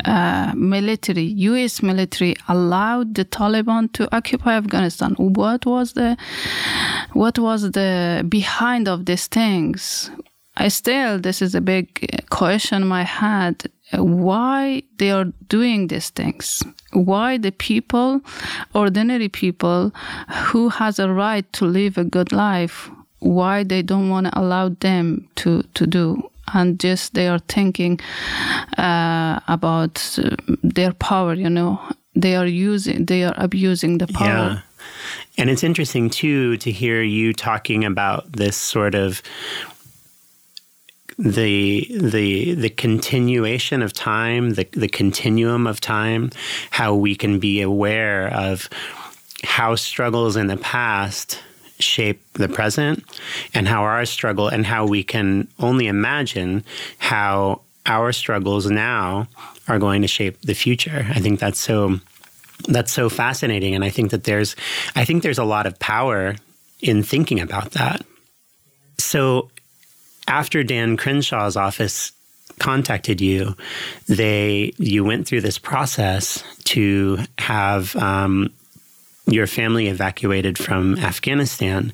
uh, 0.04 0.52
military, 0.56 1.24
U.S. 1.50 1.82
military 1.82 2.36
allowed 2.48 3.14
the 3.14 3.24
Taliban 3.24 3.92
to 3.92 4.14
occupy 4.16 4.54
Afghanistan. 4.56 5.14
What 5.18 5.66
was 5.66 5.92
the, 5.92 6.16
what 7.12 7.38
was 7.38 7.70
the 7.72 8.24
behind 8.28 8.88
of 8.88 9.04
these 9.04 9.26
things? 9.26 10.10
I 10.56 10.68
still, 10.68 11.18
this 11.18 11.42
is 11.42 11.54
a 11.54 11.60
big 11.60 12.26
question 12.30 12.82
in 12.82 12.88
my 12.88 13.02
head. 13.02 13.64
Why 13.92 14.84
they 14.98 15.10
are 15.10 15.26
doing 15.48 15.88
these 15.88 16.10
things? 16.10 16.62
Why 16.92 17.38
the 17.38 17.50
people, 17.50 18.20
ordinary 18.72 19.28
people, 19.28 19.92
who 20.46 20.68
has 20.68 20.98
a 20.98 21.12
right 21.12 21.52
to 21.54 21.64
live 21.64 21.98
a 21.98 22.04
good 22.04 22.32
life, 22.32 22.88
why 23.24 23.64
they 23.64 23.82
don't 23.82 24.10
want 24.10 24.26
to 24.26 24.38
allow 24.38 24.68
them 24.80 25.26
to, 25.36 25.62
to 25.74 25.86
do. 25.86 26.30
And 26.52 26.78
just 26.78 27.14
they 27.14 27.26
are 27.26 27.38
thinking 27.38 28.00
uh, 28.76 29.40
about 29.48 30.18
uh, 30.22 30.36
their 30.62 30.92
power 30.92 31.34
you 31.34 31.48
know? 31.50 31.80
They 32.14 32.36
are 32.36 32.46
using 32.46 33.06
they 33.06 33.24
are 33.24 33.34
abusing 33.36 33.98
the 33.98 34.06
power. 34.06 34.28
Yeah. 34.28 34.60
and 35.38 35.50
it's 35.50 35.64
interesting 35.64 36.10
too 36.10 36.56
to 36.58 36.70
hear 36.70 37.02
you 37.02 37.32
talking 37.32 37.84
about 37.84 38.30
this 38.32 38.56
sort 38.56 38.94
of 38.94 39.20
the 41.18 41.88
the 42.00 42.54
the 42.54 42.70
continuation 42.70 43.82
of 43.82 43.92
time 43.92 44.50
the 44.50 44.68
the 44.72 44.88
continuum 44.88 45.66
of 45.66 45.80
time 45.80 46.30
how 46.70 46.94
we 46.94 47.14
can 47.14 47.38
be 47.38 47.60
aware 47.60 48.32
of 48.34 48.68
how 49.42 49.74
struggles 49.74 50.36
in 50.36 50.46
the 50.46 50.56
past 50.56 51.40
shape 51.78 52.22
the 52.34 52.48
present 52.48 53.02
and 53.52 53.66
how 53.66 53.82
our 53.82 54.04
struggle 54.04 54.48
and 54.48 54.64
how 54.64 54.86
we 54.86 55.02
can 55.02 55.48
only 55.58 55.86
imagine 55.86 56.64
how 56.98 57.60
our 57.86 58.12
struggles 58.12 58.70
now 58.70 59.28
are 59.68 59.78
going 59.78 60.02
to 60.02 60.08
shape 60.08 60.40
the 60.42 60.54
future. 60.54 61.06
I 61.10 61.20
think 61.20 61.40
that's 61.40 61.60
so 61.60 62.00
that's 62.68 62.92
so 62.92 63.08
fascinating 63.08 63.74
and 63.74 63.84
I 63.84 63.90
think 63.90 64.10
that 64.12 64.24
there's 64.24 64.56
I 64.94 65.04
think 65.04 65.22
there's 65.22 65.38
a 65.38 65.44
lot 65.44 65.66
of 65.66 65.78
power 65.78 66.36
in 66.80 67.02
thinking 67.02 67.40
about 67.40 67.72
that. 67.72 68.04
So 68.98 69.50
after 70.28 70.62
Dan 70.62 70.96
Crenshaw's 70.96 71.56
office 71.56 72.12
contacted 72.58 73.20
you, 73.20 73.56
they 74.08 74.72
you 74.78 75.04
went 75.04 75.26
through 75.26 75.40
this 75.40 75.58
process 75.58 76.42
to 76.64 77.18
have 77.38 77.94
um, 77.96 78.50
your 79.26 79.46
family 79.46 79.88
evacuated 79.88 80.58
from 80.58 80.98
Afghanistan. 80.98 81.92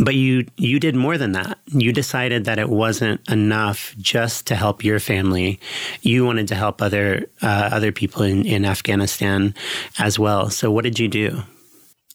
But 0.00 0.14
you 0.14 0.46
you 0.56 0.78
did 0.78 0.94
more 0.94 1.18
than 1.18 1.32
that. 1.32 1.58
You 1.66 1.92
decided 1.92 2.44
that 2.44 2.58
it 2.58 2.68
wasn't 2.68 3.20
enough 3.28 3.94
just 3.98 4.46
to 4.46 4.54
help 4.54 4.84
your 4.84 5.00
family. 5.00 5.58
You 6.02 6.24
wanted 6.24 6.46
to 6.48 6.54
help 6.54 6.80
other 6.80 7.26
uh, 7.42 7.70
other 7.72 7.90
people 7.90 8.22
in, 8.22 8.46
in 8.46 8.64
Afghanistan 8.64 9.54
as 9.98 10.18
well. 10.18 10.50
So 10.50 10.70
what 10.70 10.84
did 10.84 10.98
you 11.00 11.08
do? 11.08 11.42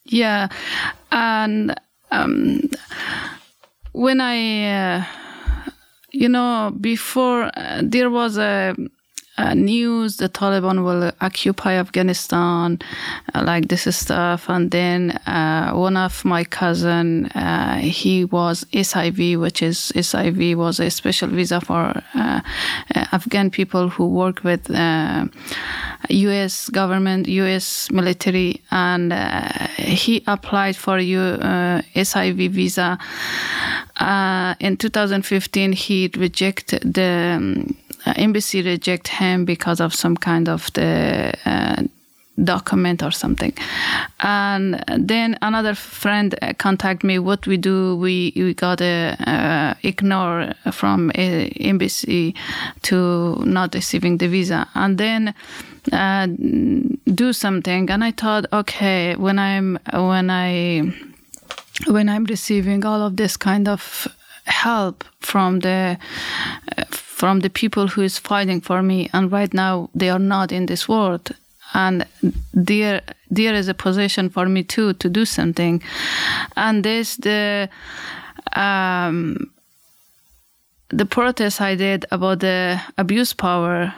Yeah, 0.05 0.47
and 1.11 1.75
um, 2.11 2.69
when 3.93 4.21
I, 4.21 4.97
uh, 4.97 5.05
you 6.11 6.29
know, 6.29 6.73
before 6.79 7.49
uh, 7.55 7.81
there 7.83 8.09
was 8.09 8.37
a 8.37 8.75
uh, 9.37 9.55
news 9.55 10.17
the 10.17 10.29
Taliban 10.29 10.83
will 10.83 11.11
occupy 11.21 11.73
Afghanistan, 11.73 12.77
uh, 13.33 13.43
like 13.43 13.67
this 13.67 13.83
stuff. 13.95 14.47
And 14.47 14.69
then 14.69 15.11
uh, 15.25 15.71
one 15.73 15.97
of 15.97 16.23
my 16.23 16.43
cousin, 16.43 17.25
uh, 17.27 17.77
he 17.77 18.25
was 18.25 18.63
SIV, 18.73 19.39
which 19.39 19.63
is 19.63 19.91
SIV 19.95 20.55
was 20.55 20.79
a 20.79 20.91
special 20.91 21.29
visa 21.29 21.61
for 21.61 22.03
uh, 22.13 22.15
uh, 22.15 22.41
Afghan 23.11 23.49
people 23.49 23.89
who 23.89 24.07
work 24.07 24.43
with 24.43 24.69
U.S. 24.69 26.69
government, 26.69 27.27
U.S. 27.27 27.89
military, 27.91 28.61
and 28.69 29.13
he 29.77 30.23
applied 30.27 30.75
for 30.75 30.99
U 30.99 31.19
SIV 31.95 32.51
visa. 32.51 32.99
in 34.59 34.77
2015, 34.77 35.71
he 35.71 36.11
rejected 36.15 36.93
the 36.93 37.37
um, 37.37 37.75
embassy 38.05 38.61
reject 38.61 39.07
him 39.07 39.45
because 39.45 39.79
of 39.79 39.93
some 39.93 40.17
kind 40.17 40.49
of 40.49 40.71
the 40.73 41.33
uh, 41.45 41.83
document 42.43 43.03
or 43.03 43.11
something. 43.11 43.53
And 44.19 44.83
then 44.97 45.37
another 45.41 45.75
friend 45.75 46.35
uh, 46.41 46.53
contact 46.57 47.03
me 47.03 47.19
what 47.19 47.45
we 47.45 47.57
do 47.57 47.95
we 47.95 48.33
we 48.35 48.53
gotta 48.53 49.15
uh, 49.27 49.73
ignore 49.83 50.53
from 50.71 51.11
embassy 51.15 52.35
to 52.83 53.43
not 53.45 53.75
receiving 53.75 54.17
the 54.17 54.27
visa. 54.27 54.67
And 54.73 54.97
then 54.97 55.33
uh, 55.91 56.27
do 57.13 57.33
something 57.33 57.89
and 57.89 58.03
i 58.03 58.11
thought 58.11 58.45
okay 58.53 59.15
when 59.17 59.37
i'm 59.37 59.77
when 59.93 60.29
i 60.29 60.81
when 61.87 62.07
i'm 62.07 62.23
receiving 62.23 62.85
all 62.85 63.01
of 63.01 63.17
this 63.17 63.35
kind 63.35 63.67
of 63.67 64.07
help 64.45 65.03
from 65.19 65.59
the 65.59 65.97
uh, 66.77 66.83
from 67.23 67.39
the 67.39 67.49
people 67.49 67.87
who 67.87 68.01
is 68.01 68.19
fighting 68.19 68.59
for 68.59 68.83
me 68.83 69.09
and 69.13 69.31
right 69.31 69.53
now 69.53 69.89
they 69.95 70.09
are 70.09 70.19
not 70.19 70.51
in 70.51 70.65
this 70.65 70.89
world. 70.89 71.31
And 71.73 72.05
there 72.53 73.01
there 73.31 73.53
is 73.53 73.69
a 73.69 73.73
position 73.73 74.29
for 74.29 74.45
me 74.45 74.63
too 74.63 74.91
to 74.95 75.07
do 75.09 75.23
something. 75.23 75.81
And 76.57 76.83
this 76.83 77.15
the 77.15 77.69
um, 78.57 79.49
the 80.89 81.05
protest 81.05 81.61
i 81.61 81.75
did 81.75 82.05
about 82.11 82.41
the 82.41 82.81
abuse 82.97 83.31
power 83.31 83.93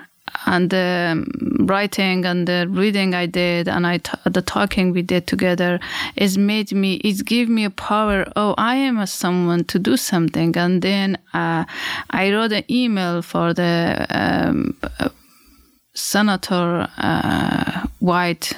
and 0.46 0.70
the 0.70 1.26
writing 1.60 2.26
and 2.26 2.48
the 2.48 2.68
reading 2.70 3.14
I 3.14 3.26
did 3.26 3.68
and 3.68 3.86
I 3.86 3.98
t- 3.98 4.18
the 4.26 4.42
talking 4.42 4.92
we 4.92 5.02
did 5.02 5.28
together 5.28 5.80
is 6.16 6.38
made 6.38 6.72
me 6.72 6.96
it 6.96 7.26
gave 7.26 7.48
me 7.48 7.64
a 7.64 7.70
power 7.70 8.26
oh 8.36 8.56
I 8.58 8.76
am 8.76 8.98
a 8.98 9.08
someone 9.08 9.64
to 9.66 9.80
do 9.80 9.98
something 9.98 10.56
and 10.58 10.82
then 10.82 11.18
uh, 11.34 11.66
I 12.10 12.32
wrote 12.32 12.52
an 12.52 12.64
email 12.70 13.22
for 13.22 13.54
the 13.54 14.06
um, 14.10 14.76
Senator 15.94 16.90
uh, 16.98 17.88
White 18.00 18.54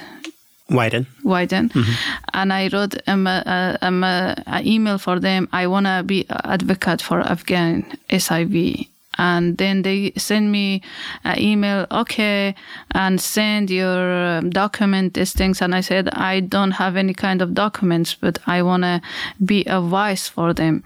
Wyden. 0.70 1.06
Wyden. 1.24 1.72
Mm-hmm. 1.72 1.92
And 2.34 2.52
I 2.52 2.68
wrote 2.68 2.94
um, 3.08 3.26
a, 3.26 3.78
um, 3.80 4.04
an 4.04 4.66
email 4.66 4.98
for 4.98 5.18
them. 5.18 5.48
I 5.50 5.66
want 5.66 5.86
to 5.86 6.02
be 6.04 6.26
advocate 6.28 7.00
for 7.00 7.20
Afghan 7.20 7.86
SIV 8.10 8.88
and 9.18 9.58
then 9.58 9.82
they 9.82 10.12
send 10.16 10.50
me 10.52 10.80
an 11.24 11.38
email 11.38 11.86
okay 11.90 12.54
and 12.92 13.20
send 13.20 13.70
your 13.70 14.24
um, 14.24 14.50
document 14.50 15.14
these 15.14 15.32
things. 15.32 15.60
And 15.60 15.74
i 15.74 15.80
said 15.80 16.08
i 16.10 16.40
don't 16.40 16.72
have 16.72 16.96
any 16.96 17.14
kind 17.14 17.42
of 17.42 17.54
documents 17.54 18.14
but 18.14 18.38
i 18.46 18.62
want 18.62 18.82
to 18.82 19.00
be 19.44 19.64
a 19.66 19.80
voice 19.80 20.28
for 20.28 20.52
them 20.54 20.82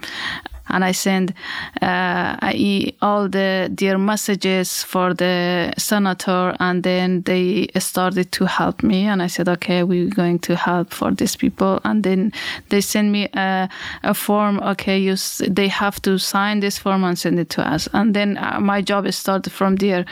and 0.73 0.85
I 0.85 0.93
send 0.93 1.35
uh, 1.81 2.37
I, 2.43 2.93
all 3.01 3.29
the 3.29 3.71
their 3.71 3.99
messages 3.99 4.83
for 4.83 5.15
the 5.15 5.73
senator, 5.79 6.57
and 6.59 6.83
then 6.83 7.23
they 7.23 7.69
started 7.79 8.33
to 8.33 8.47
help 8.47 8.83
me, 8.83 9.07
and 9.07 9.23
I 9.23 9.29
said, 9.29 9.49
okay, 9.49 9.83
we're 9.85 10.11
going 10.11 10.39
to 10.41 10.57
help 10.57 10.93
for 10.93 11.13
these 11.13 11.37
people, 11.37 11.81
and 11.85 12.03
then 12.03 12.33
they 12.71 12.81
send 12.81 13.13
me 13.13 13.29
a, 13.35 13.69
a 14.03 14.15
form. 14.15 14.59
Okay, 14.61 14.99
you 14.99 15.17
they 15.49 15.69
have 15.69 16.01
to 16.03 16.19
sign 16.19 16.61
this 16.61 16.79
form 16.79 17.05
and 17.05 17.19
send 17.19 17.39
it 17.39 17.51
to 17.51 17.63
us, 17.75 17.89
and 17.93 18.15
then 18.15 18.39
uh, 18.39 18.59
my 18.61 18.83
job 18.83 19.11
started 19.13 19.53
from 19.53 19.77
there. 19.77 20.05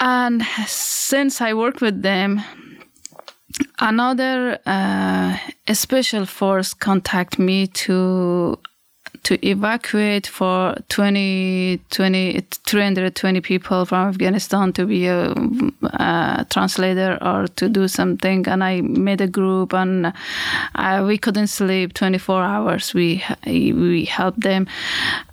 And 0.00 0.42
since 0.66 1.40
I 1.40 1.54
work 1.54 1.80
with 1.80 2.02
them, 2.02 2.42
another 3.78 4.58
uh, 4.66 5.36
special 5.72 6.26
force 6.26 6.74
contact 6.74 7.38
me 7.38 7.66
to 7.66 8.58
to 9.24 9.46
evacuate 9.46 10.26
for 10.26 10.74
20, 10.88 11.80
20 11.90 12.40
320 12.66 13.40
people 13.40 13.84
from 13.84 14.08
Afghanistan 14.08 14.72
to 14.72 14.84
be 14.84 15.06
a, 15.06 15.32
a, 15.82 16.46
translator 16.50 17.18
or 17.22 17.46
to 17.46 17.68
do 17.68 17.86
something. 17.86 18.48
And 18.48 18.64
I 18.64 18.80
made 18.80 19.20
a 19.20 19.28
group, 19.28 19.74
and 19.74 20.12
uh, 20.74 21.04
we 21.06 21.18
couldn't 21.18 21.48
sleep 21.48 21.94
24 21.94 22.42
hours. 22.42 22.94
We 22.94 23.22
we 23.46 24.06
helped 24.06 24.40
them, 24.40 24.66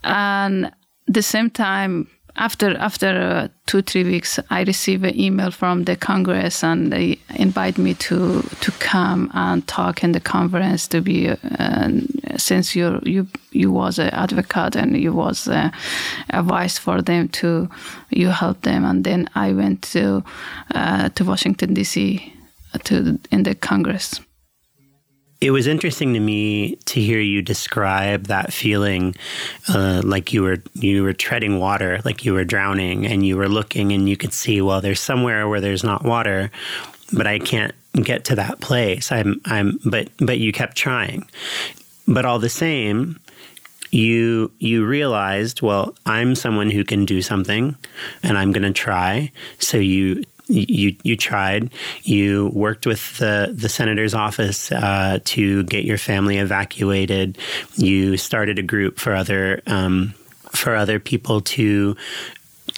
and 0.04 0.72
the 1.08 1.24
same 1.24 1.50
time 1.50 2.08
after 2.36 2.78
after 2.78 3.08
uh, 3.08 3.48
two 3.66 3.82
three 3.82 4.04
weeks, 4.04 4.40
I 4.50 4.64
received 4.64 5.06
an 5.06 5.20
email 5.20 5.52
from 5.52 5.86
the 5.86 5.96
Congress, 5.96 6.64
and 6.64 6.92
they 6.92 7.20
invite 7.36 7.78
me 7.78 7.94
to 7.96 8.42
to 8.42 8.72
come 8.80 9.30
and 9.34 9.68
talk 9.68 10.04
in 10.04 10.12
the 10.12 10.20
conference 10.20 10.88
to 10.90 11.02
be 11.02 11.30
uh, 11.30 11.90
since 12.38 12.76
you 12.76 13.00
you 13.04 13.28
you 13.52 13.72
was 13.72 14.00
an 14.00 14.10
advocate 14.10 14.76
and 14.76 14.98
you 14.98 15.14
was 15.14 15.48
a, 15.48 15.72
for 16.80 17.02
them 17.02 17.28
to 17.30 17.70
you 18.10 18.30
help 18.30 18.62
them, 18.62 18.86
and 18.86 19.04
then 19.04 19.30
I 19.36 19.54
went 19.54 19.82
to 19.94 20.24
uh, 20.76 21.10
to 21.10 21.24
Washington 21.24 21.74
D.C. 21.74 22.34
to 22.84 23.20
in 23.32 23.44
the 23.44 23.56
Congress. 23.56 24.22
It 25.42 25.52
was 25.52 25.68
interesting 25.68 26.14
to 26.16 26.20
me 26.20 26.76
to 26.86 27.00
hear 27.00 27.20
you 27.22 27.42
describe 27.42 28.28
that 28.28 28.52
feeling, 28.52 29.16
uh, 29.70 30.02
like 30.04 30.34
you 30.34 30.44
were 30.44 30.58
you 30.74 31.04
were 31.04 31.14
treading 31.14 31.60
water, 31.60 32.02
like 32.04 32.26
you 32.26 32.34
were 32.34 32.44
drowning, 32.44 33.06
and 33.06 33.26
you 33.26 33.38
were 33.38 33.48
looking, 33.48 33.94
and 33.94 34.10
you 34.10 34.18
could 34.18 34.34
see, 34.34 34.62
well, 34.62 34.82
there's 34.82 35.00
somewhere 35.00 35.48
where 35.48 35.62
there's 35.62 35.84
not 35.84 36.04
water, 36.04 36.52
but 37.14 37.26
I 37.26 37.40
can't 37.40 37.74
get 37.94 38.26
to 38.26 38.36
that 38.36 38.60
place. 38.60 39.14
I'm 39.14 39.40
I'm, 39.46 39.80
but 39.86 40.10
but 40.18 40.40
you 40.40 40.52
kept 40.52 40.76
trying, 40.76 41.26
but 42.06 42.26
all 42.26 42.40
the 42.40 42.50
same, 42.50 43.18
you 43.92 44.52
you 44.60 44.86
realized, 44.86 45.62
well, 45.62 45.96
I'm 46.06 46.36
someone 46.36 46.70
who 46.70 46.84
can 46.84 47.06
do 47.06 47.22
something, 47.22 47.78
and 48.24 48.38
I'm 48.38 48.52
going 48.52 48.64
to 48.64 48.74
try. 48.74 49.32
So 49.60 49.78
you 49.78 50.24
you 50.50 50.96
you 51.04 51.16
tried. 51.16 51.72
You 52.04 52.52
worked 52.54 52.86
with 52.86 53.18
the 53.18 53.54
the 53.54 53.70
senator's 53.70 54.14
office 54.14 54.72
uh, 54.72 55.20
to 55.26 55.64
get 55.64 55.86
your 55.86 55.98
family 55.98 56.38
evacuated. 56.38 57.38
You 57.76 58.18
started 58.18 58.60
a 58.60 58.64
group 58.64 59.00
for 59.00 59.14
other 59.14 59.62
um, 59.68 60.14
for 60.52 60.76
other 60.76 61.00
people 61.00 61.42
to 61.42 61.96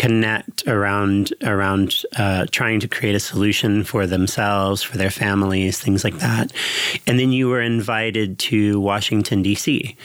connect 0.02 0.68
around 0.68 1.32
around 1.44 2.02
uh, 2.16 2.48
trying 2.50 2.80
to 2.80 2.88
create 2.88 3.14
a 3.14 3.20
solution 3.20 3.84
for 3.84 4.08
themselves, 4.08 4.82
for 4.82 4.98
their 4.98 5.12
families, 5.12 5.80
things 5.80 6.04
like 6.04 6.18
that. 6.18 6.52
And 7.06 7.20
then 7.20 7.32
you 7.32 7.48
were 7.50 7.62
invited 7.62 8.40
to 8.50 8.80
Washington 8.80 9.44
D.C. 9.44 9.96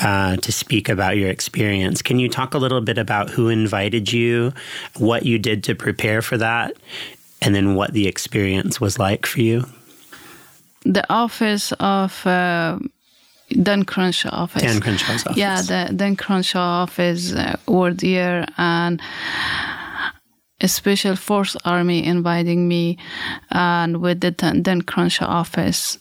Uh, 0.00 0.34
to 0.38 0.50
speak 0.50 0.88
about 0.88 1.16
your 1.16 1.30
experience. 1.30 2.02
Can 2.02 2.18
you 2.18 2.28
talk 2.28 2.54
a 2.54 2.58
little 2.58 2.80
bit 2.80 2.98
about 2.98 3.30
who 3.30 3.48
invited 3.48 4.12
you, 4.12 4.52
what 4.96 5.24
you 5.24 5.38
did 5.38 5.62
to 5.64 5.76
prepare 5.76 6.20
for 6.20 6.36
that, 6.36 6.74
and 7.40 7.54
then 7.54 7.76
what 7.76 7.92
the 7.92 8.08
experience 8.08 8.80
was 8.80 8.98
like 8.98 9.24
for 9.24 9.40
you? 9.40 9.66
The 10.82 11.06
office 11.08 11.70
of 11.78 12.26
uh, 12.26 12.80
Dan 13.62 13.84
Crenshaw 13.84 14.30
office. 14.30 14.62
Dan 14.62 14.80
Crenshaw's 14.80 15.26
office. 15.26 15.36
Yeah, 15.36 15.62
the 15.62 15.92
Dan 15.94 16.16
Crenshaw 16.16 16.82
office 16.82 17.32
uh, 17.32 17.56
were 17.66 17.92
there 17.92 18.46
and 18.56 19.00
a 20.60 20.68
special 20.68 21.16
force 21.16 21.56
army 21.64 22.04
inviting 22.04 22.68
me 22.68 22.96
and 23.50 24.00
with 24.00 24.20
the 24.20 24.30
Dan 24.30 24.82
Crenshaw 24.82 25.26
office 25.26 25.98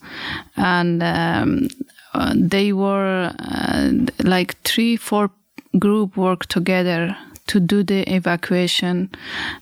and 0.55 1.01
um, 1.03 1.67
uh, 2.13 2.33
they 2.35 2.71
were 2.71 3.33
uh, 3.39 3.91
like 4.23 4.61
three 4.61 4.95
four 4.95 5.31
group 5.79 6.15
work 6.15 6.45
together 6.45 7.17
to 7.47 7.59
do 7.59 7.83
the 7.83 8.03
evacuation, 8.13 9.09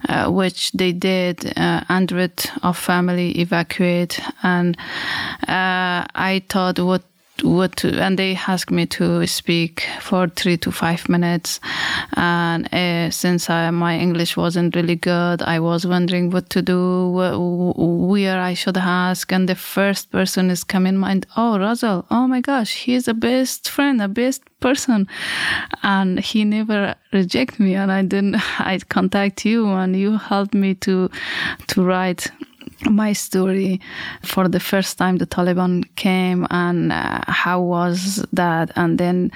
uh, 0.07 0.29
which 0.29 0.71
they 0.73 0.91
did. 0.91 1.51
Uh, 1.57 1.83
hundred 1.85 2.33
of 2.63 2.77
family 2.77 3.31
evacuate, 3.39 4.19
and 4.43 4.77
uh, 5.47 6.05
I 6.13 6.43
thought, 6.49 6.79
what 6.79 7.03
what 7.43 7.83
and 7.83 8.17
they 8.17 8.35
asked 8.47 8.71
me 8.71 8.85
to 8.85 9.25
speak 9.27 9.87
for 9.99 10.27
three 10.27 10.57
to 10.57 10.71
five 10.71 11.07
minutes. 11.09 11.59
And 12.13 12.71
uh, 12.73 13.09
since 13.11 13.49
I, 13.49 13.69
my 13.71 13.97
english 13.97 14.37
wasn't 14.37 14.75
really 14.75 14.95
good 14.95 15.41
i 15.41 15.59
was 15.59 15.85
wondering 15.85 16.29
what 16.29 16.49
to 16.51 16.61
do 16.61 16.79
wh- 17.11 18.09
where 18.09 18.39
i 18.39 18.53
should 18.53 18.77
ask. 18.77 19.31
And 19.31 19.47
the 19.47 19.55
first 19.55 20.11
person 20.11 20.49
is 20.49 20.63
come 20.63 20.85
in 20.85 20.97
mind 20.97 21.25
oh 21.37 21.57
Rozzell 21.59 22.05
oh 22.11 22.27
my 22.27 22.41
gosh 22.41 22.73
he's 22.73 23.07
a 23.07 23.13
best 23.13 23.69
friend 23.69 24.01
a 24.01 24.07
best 24.07 24.43
person. 24.59 25.07
And 25.81 26.19
he 26.19 26.45
never 26.45 26.95
reject 27.11 27.59
me 27.59 27.75
and 27.75 27.91
i 27.91 28.01
didn't 28.01 28.35
i 28.59 28.79
contact 28.89 29.45
you 29.45 29.67
and 29.67 29.95
you 29.95 30.17
helped 30.17 30.53
me 30.53 30.75
to 30.75 31.09
to 31.67 31.83
write 31.83 32.31
my 32.89 33.13
story 33.13 33.79
for 34.23 34.47
the 34.47 34.59
first 34.59 34.97
time 34.97 35.17
the 35.17 35.27
Taliban 35.27 35.83
came 35.95 36.47
and 36.49 36.91
uh, 36.91 37.21
how 37.27 37.61
was 37.61 38.25
that 38.33 38.71
and 38.75 38.97
then 38.97 39.31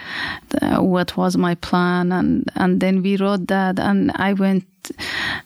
the, 0.49 0.77
what 0.81 1.15
was 1.17 1.37
my 1.37 1.55
plan 1.55 2.11
and 2.11 2.51
and 2.55 2.81
then 2.81 3.01
we 3.01 3.17
wrote 3.17 3.47
that 3.47 3.79
and 3.79 4.11
I 4.15 4.33
went 4.33 4.65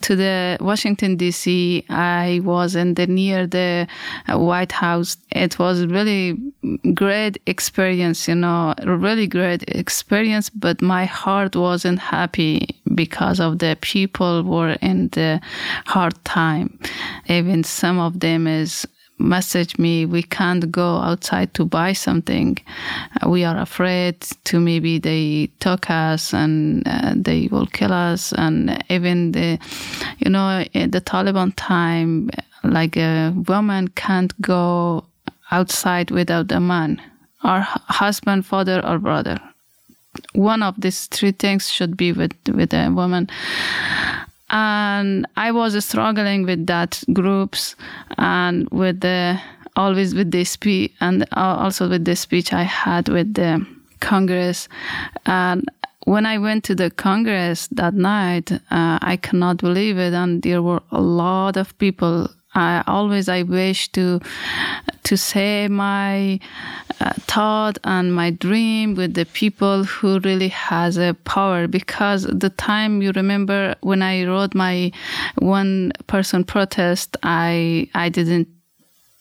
to 0.01 0.15
the 0.15 0.57
Washington 0.59 1.15
D.C. 1.15 1.85
I 1.89 2.41
was 2.43 2.75
in 2.75 2.95
the 2.95 3.07
near 3.07 3.47
the 3.47 3.87
uh, 4.27 4.37
White 4.37 4.71
House. 4.71 5.17
It 5.31 5.59
was 5.59 5.85
really 5.85 6.37
great 6.93 7.41
experience, 7.45 8.27
you 8.27 8.35
know, 8.35 8.73
really 8.83 9.27
great 9.27 9.63
experience. 9.67 10.49
But 10.49 10.81
my 10.81 11.05
heart 11.05 11.55
wasn't 11.55 11.99
happy 11.99 12.78
because 12.95 13.39
of 13.39 13.59
the 13.59 13.77
people 13.81 14.43
were 14.43 14.77
in 14.81 15.09
the 15.09 15.41
hard 15.85 16.13
time. 16.25 16.79
Even 17.27 17.63
some 17.63 17.99
of 17.99 18.19
them 18.19 18.47
is 18.47 18.87
message 19.19 19.77
me 19.77 20.05
we 20.05 20.23
can't 20.23 20.71
go 20.71 20.97
outside 20.97 21.53
to 21.53 21.65
buy 21.65 21.93
something. 21.93 22.57
Uh, 23.21 23.29
we 23.29 23.43
are 23.43 23.57
afraid 23.57 24.19
to 24.45 24.59
maybe 24.59 24.97
they 24.97 25.49
took 25.59 25.89
us 25.89 26.33
and 26.33 26.83
uh, 26.87 27.13
they 27.15 27.49
will 27.51 27.67
kill 27.67 27.91
us. 27.91 28.33
And 28.33 28.83
even 28.89 29.33
the 29.33 29.59
you 30.19 30.29
know 30.29 30.63
the 30.73 31.01
taliban 31.01 31.53
time 31.55 32.29
like 32.63 32.97
a 32.97 33.33
woman 33.47 33.89
can't 33.89 34.39
go 34.41 35.05
outside 35.51 36.11
without 36.11 36.51
a 36.51 36.59
man 36.59 37.01
or 37.43 37.59
husband 37.61 38.45
father 38.45 38.85
or 38.85 38.99
brother 38.99 39.39
one 40.33 40.63
of 40.63 40.79
these 40.79 41.07
three 41.07 41.31
things 41.31 41.69
should 41.69 41.95
be 41.97 42.11
with 42.11 42.33
with 42.53 42.73
a 42.73 42.89
woman. 42.89 43.29
And 44.49 45.27
I 45.37 45.51
was 45.51 45.83
struggling 45.85 46.43
with 46.43 46.65
that 46.67 47.03
groups 47.13 47.75
and 48.17 48.67
with 48.71 49.01
the 49.01 49.39
always 49.75 50.15
with 50.15 50.31
the 50.31 50.43
speech 50.43 50.91
and 50.99 51.25
also 51.33 51.87
with 51.87 52.05
the 52.05 52.15
speech 52.15 52.51
I 52.51 52.63
had 52.63 53.09
with 53.09 53.35
the 53.35 53.65
Congress. 53.99 54.67
And 55.25 55.69
when 56.05 56.25
I 56.25 56.37
went 56.37 56.63
to 56.65 56.75
the 56.75 56.89
Congress 56.89 57.67
that 57.71 57.93
night, 57.93 58.51
uh, 58.51 58.97
I 59.01 59.17
cannot 59.21 59.57
believe 59.57 59.97
it, 59.97 60.13
and 60.13 60.41
there 60.41 60.61
were 60.61 60.81
a 60.91 61.01
lot 61.01 61.55
of 61.55 61.77
people 61.77 62.29
I 62.55 62.83
always 62.87 63.29
I 63.29 63.43
wish 63.43 63.89
to 63.89 64.19
to 65.03 65.17
say 65.17 65.67
my 65.67 66.39
uh, 66.99 67.13
thought 67.19 67.77
and 67.83 68.13
my 68.13 68.31
dream 68.31 68.95
with 68.95 69.13
the 69.13 69.25
people 69.25 69.83
who 69.83 70.19
really 70.19 70.49
has 70.49 70.97
a 70.97 71.13
power. 71.25 71.67
Because 71.67 72.23
the 72.23 72.49
time 72.49 73.01
you 73.01 73.11
remember 73.11 73.75
when 73.81 74.01
I 74.01 74.25
wrote 74.25 74.55
my 74.55 74.91
one 75.37 75.91
person 76.07 76.43
protest 76.43 77.17
I 77.23 77.87
I 77.93 78.09
didn't 78.09 78.47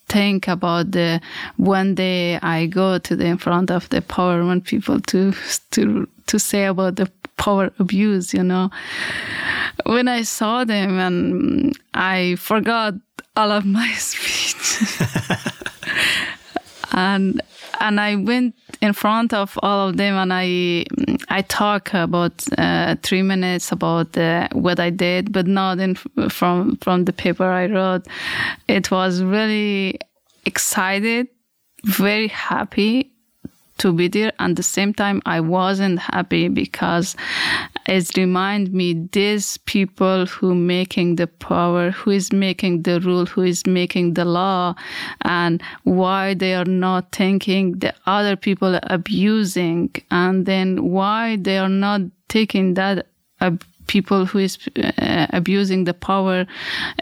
think 0.08 0.48
about 0.48 0.92
the 0.92 1.20
one 1.56 1.94
day 1.94 2.38
I 2.42 2.66
go 2.66 2.98
to 2.98 3.14
the 3.14 3.26
in 3.26 3.36
front 3.36 3.70
of 3.70 3.88
the 3.90 4.00
power 4.00 4.44
one 4.44 4.62
people 4.62 5.00
to 5.00 5.34
to 5.72 6.08
to 6.26 6.38
say 6.38 6.64
about 6.64 6.96
the 6.96 7.10
power 7.36 7.70
abuse 7.78 8.32
you 8.32 8.42
know 8.42 8.70
when 9.88 10.06
I 10.06 10.22
saw 10.22 10.64
them 10.64 10.98
and 10.98 11.78
I 11.94 12.34
forgot 12.36 12.94
all 13.36 13.50
of 13.50 13.64
my 13.64 13.90
speech. 13.96 15.00
and 16.92 17.40
and 17.80 18.00
I 18.00 18.16
went 18.16 18.54
in 18.82 18.92
front 18.92 19.32
of 19.32 19.58
all 19.62 19.88
of 19.88 19.96
them 19.96 20.14
and 20.14 20.30
I 20.32 20.84
I 21.30 21.40
talk 21.42 21.94
about 21.94 22.44
uh, 22.58 22.96
three 23.02 23.22
minutes 23.22 23.72
about 23.72 24.16
uh, 24.18 24.48
what 24.52 24.78
I 24.78 24.90
did, 24.90 25.32
but 25.32 25.46
not 25.46 25.78
in 25.78 25.94
from 25.94 26.76
from 26.76 27.06
the 27.06 27.12
paper 27.14 27.44
I 27.44 27.66
wrote. 27.66 28.06
It 28.68 28.90
was 28.90 29.22
really 29.22 30.00
excited, 30.44 31.28
very 31.84 32.28
happy, 32.28 33.10
to 33.78 33.92
be 33.92 34.08
there. 34.08 34.32
And 34.38 34.56
the 34.56 34.62
same 34.62 34.92
time, 34.92 35.22
I 35.26 35.40
wasn't 35.40 35.98
happy 35.98 36.48
because 36.48 37.16
it 37.86 38.16
remind 38.16 38.72
me 38.72 39.08
these 39.12 39.58
people 39.58 40.26
who 40.26 40.54
making 40.54 41.16
the 41.16 41.26
power, 41.26 41.90
who 41.90 42.10
is 42.10 42.32
making 42.32 42.82
the 42.82 43.00
rule, 43.00 43.26
who 43.26 43.42
is 43.42 43.66
making 43.66 44.14
the 44.14 44.24
law, 44.24 44.74
and 45.22 45.62
why 45.84 46.34
they 46.34 46.54
are 46.54 46.64
not 46.64 47.12
thinking 47.12 47.78
the 47.78 47.94
other 48.06 48.36
people 48.36 48.78
abusing, 48.84 49.90
and 50.10 50.46
then 50.46 50.90
why 50.90 51.36
they 51.36 51.58
are 51.58 51.68
not 51.68 52.02
taking 52.28 52.74
that 52.74 53.06
people 53.88 54.24
who 54.24 54.38
is 54.38 54.58
uh, 54.76 55.26
abusing 55.30 55.84
the 55.84 55.94
power 55.94 56.46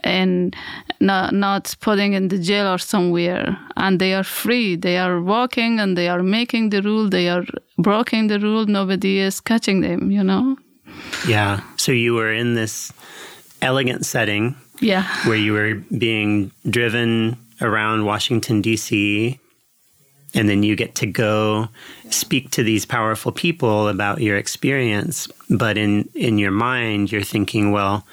and 0.03 0.57
not, 1.01 1.35
not 1.35 1.77
putting 1.81 2.15
in 2.15 2.29
the 2.29 2.39
jail 2.39 2.67
or 2.73 2.79
somewhere. 2.79 3.59
And 3.77 4.01
they 4.01 4.15
are 4.15 4.25
free. 4.25 4.77
They 4.77 4.97
are 4.97 5.21
walking 5.21 5.79
and 5.79 5.99
they 5.99 6.09
are 6.09 6.23
making 6.23 6.71
the 6.71 6.81
rule. 6.81 7.11
They 7.11 7.29
are 7.29 7.45
breaking 7.77 8.29
the 8.29 8.41
rule. 8.41 8.65
Nobody 8.67 9.19
is 9.19 9.41
catching 9.41 9.83
them 9.83 10.11
you 10.11 10.25
know? 10.25 10.57
Yeah. 11.29 11.61
So 11.77 11.93
you 11.93 12.15
were 12.15 12.33
in 12.33 12.55
this 12.55 12.93
elegant 13.63 14.07
setting 14.07 14.57
yeah. 14.81 15.05
where 15.27 15.37
you 15.37 15.53
were 15.53 15.75
being 15.97 16.51
driven 16.69 17.37
around 17.61 18.05
washington 18.05 18.61
d.c 18.61 19.41
and 20.37 20.49
then 20.49 20.63
you 20.63 20.77
get 20.77 20.95
to 20.95 21.07
go 21.07 21.69
speak 22.11 22.51
to 22.51 22.63
these 22.63 22.87
powerful 22.87 23.33
people 23.33 23.89
about 23.89 24.21
your 24.21 24.37
experience 24.37 25.27
but 25.51 25.77
in 25.77 26.09
in 26.15 26.39
your 26.39 26.53
mind 26.53 27.11
you're 27.11 27.23
thinking 27.23 27.73
well 27.73 28.07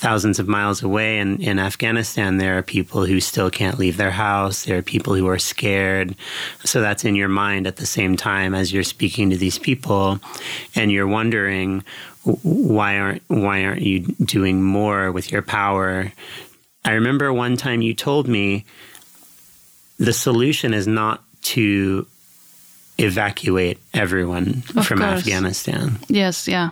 thousands 0.00 0.38
of 0.38 0.48
miles 0.48 0.82
away 0.82 1.18
in, 1.18 1.42
in 1.42 1.58
Afghanistan, 1.58 2.38
there 2.38 2.56
are 2.56 2.62
people 2.62 3.04
who 3.04 3.20
still 3.20 3.50
can't 3.50 3.78
leave 3.78 3.98
their 3.98 4.10
house. 4.10 4.64
There 4.64 4.78
are 4.78 4.82
people 4.82 5.14
who 5.14 5.28
are 5.28 5.38
scared. 5.38 6.16
So 6.64 6.80
that's 6.80 7.04
in 7.04 7.14
your 7.14 7.28
mind 7.28 7.66
at 7.66 7.76
the 7.76 7.84
same 7.84 8.16
time 8.16 8.54
as 8.54 8.72
you're 8.72 8.82
speaking 8.82 9.28
to 9.28 9.36
these 9.36 9.58
people, 9.58 10.18
and 10.74 10.90
you're 10.90 11.06
wondering 11.06 11.84
why 12.22 12.98
aren't 12.98 13.22
why 13.28 13.64
aren't 13.64 13.82
you 13.82 14.00
doing 14.24 14.62
more 14.62 15.12
with 15.12 15.30
your 15.30 15.42
power? 15.42 16.10
I 16.84 16.92
remember 16.92 17.30
one 17.30 17.58
time 17.58 17.82
you 17.82 17.92
told 17.92 18.26
me 18.26 18.64
the 19.98 20.14
solution 20.14 20.72
is 20.72 20.86
not 20.86 21.22
to 21.42 22.06
evacuate 22.98 23.78
everyone 23.94 24.62
of 24.76 24.86
from 24.86 24.98
course. 24.98 25.20
Afghanistan. 25.20 25.98
Yes, 26.08 26.46
yeah. 26.46 26.70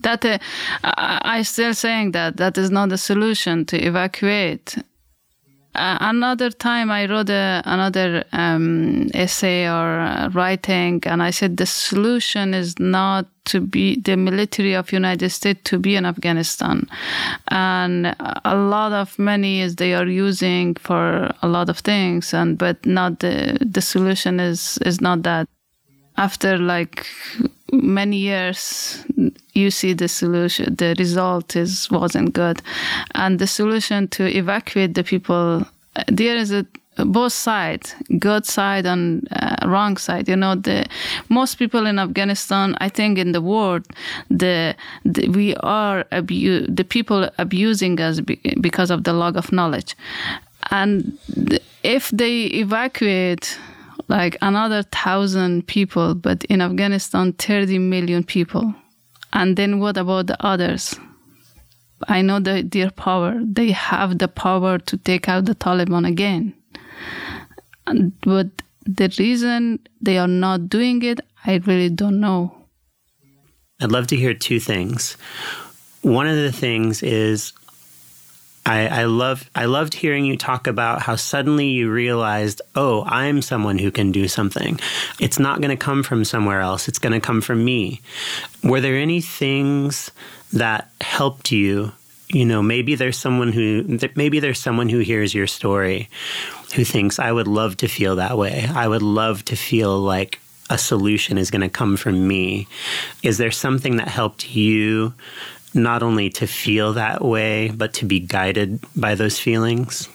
That 0.00 0.24
uh, 0.24 0.38
I, 0.84 1.20
I 1.38 1.42
still 1.42 1.74
saying 1.74 2.12
that 2.12 2.36
that 2.36 2.58
is 2.58 2.70
not 2.70 2.88
the 2.90 2.98
solution 2.98 3.64
to 3.66 3.76
evacuate. 3.78 4.76
Uh, 5.74 5.96
another 6.00 6.50
time 6.50 6.90
I 6.90 7.06
wrote 7.06 7.30
a, 7.30 7.62
another 7.64 8.24
um, 8.32 9.08
essay 9.14 9.66
or 9.68 10.00
uh, 10.00 10.28
writing, 10.30 11.00
and 11.06 11.22
I 11.22 11.30
said 11.30 11.58
the 11.58 11.66
solution 11.66 12.54
is 12.54 12.76
not 12.80 13.26
to 13.46 13.60
be 13.60 14.00
the 14.00 14.16
military 14.16 14.74
of 14.74 14.92
United 14.92 15.30
States 15.30 15.60
to 15.64 15.78
be 15.78 15.94
in 15.94 16.04
Afghanistan, 16.04 16.88
and 17.48 18.16
a 18.44 18.56
lot 18.56 18.92
of 18.92 19.16
money 19.16 19.60
is 19.60 19.76
they 19.76 19.94
are 19.94 20.06
using 20.08 20.74
for 20.74 21.30
a 21.40 21.46
lot 21.46 21.68
of 21.68 21.78
things, 21.78 22.34
and 22.34 22.58
but 22.58 22.84
not 22.84 23.20
the 23.20 23.56
the 23.60 23.80
solution 23.80 24.40
is 24.40 24.78
is 24.78 25.00
not 25.00 25.22
that. 25.22 25.48
After 26.16 26.58
like 26.58 27.06
many 27.72 28.16
years, 28.16 29.04
you 29.54 29.70
see 29.70 29.92
the 29.92 30.08
solution, 30.08 30.74
the 30.76 30.94
result 30.98 31.56
is 31.56 31.90
wasn't 31.90 32.32
good, 32.32 32.62
and 33.14 33.38
the 33.38 33.46
solution 33.46 34.08
to 34.08 34.24
evacuate 34.26 34.94
the 34.94 35.04
people. 35.04 35.66
There 36.08 36.36
is 36.36 36.52
a 36.52 36.66
both 37.04 37.32
sides, 37.32 37.94
good 38.18 38.44
side 38.44 38.84
and 38.84 39.26
uh, 39.32 39.56
wrong 39.66 39.96
side. 39.96 40.28
You 40.28 40.36
know, 40.36 40.54
the 40.54 40.86
most 41.28 41.54
people 41.54 41.86
in 41.86 41.98
Afghanistan, 41.98 42.76
I 42.80 42.88
think, 42.88 43.18
in 43.18 43.32
the 43.32 43.40
world, 43.40 43.86
the, 44.28 44.74
the 45.04 45.28
we 45.28 45.54
are 45.56 46.04
abu- 46.12 46.66
the 46.66 46.84
people 46.84 47.30
abusing 47.38 48.00
us 48.00 48.20
be- 48.20 48.40
because 48.60 48.90
of 48.90 49.04
the 49.04 49.12
lack 49.12 49.36
of 49.36 49.52
knowledge, 49.52 49.96
and 50.70 51.18
if 51.82 52.10
they 52.10 52.44
evacuate 52.46 53.58
like 54.10 54.36
another 54.42 54.82
thousand 54.82 55.68
people, 55.68 56.14
but 56.16 56.42
in 56.44 56.60
Afghanistan, 56.60 57.32
30 57.32 57.78
million 57.78 58.24
people. 58.24 58.74
And 59.32 59.56
then 59.56 59.78
what 59.78 59.96
about 59.96 60.26
the 60.26 60.44
others? 60.44 60.98
I 62.08 62.20
know 62.20 62.40
the, 62.40 62.62
their 62.62 62.90
power. 62.90 63.40
They 63.40 63.70
have 63.70 64.18
the 64.18 64.26
power 64.26 64.78
to 64.78 64.96
take 64.96 65.28
out 65.28 65.44
the 65.44 65.54
Taliban 65.54 66.08
again. 66.08 66.54
And, 67.86 68.12
but 68.22 68.48
the 68.84 69.14
reason 69.16 69.78
they 70.00 70.18
are 70.18 70.28
not 70.28 70.68
doing 70.68 71.02
it, 71.02 71.20
I 71.46 71.58
really 71.66 71.90
don't 71.90 72.18
know. 72.18 72.56
I'd 73.80 73.92
love 73.92 74.08
to 74.08 74.16
hear 74.16 74.34
two 74.34 74.58
things. 74.58 75.16
One 76.02 76.26
of 76.26 76.36
the 76.36 76.52
things 76.52 77.02
is 77.02 77.52
I, 78.66 78.86
I 78.88 79.04
love 79.04 79.48
I 79.54 79.64
loved 79.64 79.94
hearing 79.94 80.24
you 80.24 80.36
talk 80.36 80.66
about 80.66 81.02
how 81.02 81.16
suddenly 81.16 81.68
you 81.68 81.90
realized, 81.90 82.60
oh, 82.74 83.04
I'm 83.06 83.42
someone 83.42 83.78
who 83.78 83.90
can 83.90 84.12
do 84.12 84.28
something. 84.28 84.78
It's 85.18 85.38
not 85.38 85.60
going 85.60 85.76
to 85.76 85.82
come 85.82 86.02
from 86.02 86.24
somewhere 86.24 86.60
else. 86.60 86.86
It's 86.86 86.98
going 86.98 87.12
to 87.12 87.20
come 87.20 87.40
from 87.40 87.64
me. 87.64 88.02
Were 88.62 88.80
there 88.80 88.96
any 88.96 89.20
things 89.20 90.10
that 90.52 90.90
helped 91.00 91.50
you? 91.50 91.92
You 92.28 92.44
know, 92.44 92.62
maybe 92.62 92.94
there's 92.94 93.18
someone 93.18 93.52
who 93.52 93.98
maybe 94.14 94.40
there's 94.40 94.60
someone 94.60 94.88
who 94.88 94.98
hears 94.98 95.34
your 95.34 95.46
story 95.46 96.08
who 96.74 96.84
thinks 96.84 97.18
I 97.18 97.32
would 97.32 97.48
love 97.48 97.78
to 97.78 97.88
feel 97.88 98.16
that 98.16 98.38
way. 98.38 98.68
I 98.72 98.86
would 98.86 99.02
love 99.02 99.44
to 99.46 99.56
feel 99.56 99.98
like 99.98 100.38
a 100.68 100.78
solution 100.78 101.36
is 101.36 101.50
going 101.50 101.62
to 101.62 101.68
come 101.68 101.96
from 101.96 102.28
me. 102.28 102.68
Is 103.24 103.38
there 103.38 103.50
something 103.50 103.96
that 103.96 104.06
helped 104.06 104.54
you 104.54 105.12
not 105.74 106.02
only 106.02 106.30
to 106.30 106.46
feel 106.46 106.94
that 106.94 107.22
way, 107.22 107.68
but 107.68 107.94
to 107.94 108.04
be 108.04 108.20
guided 108.20 108.80
by 108.96 109.14
those 109.14 109.38
feelings? 109.38 110.08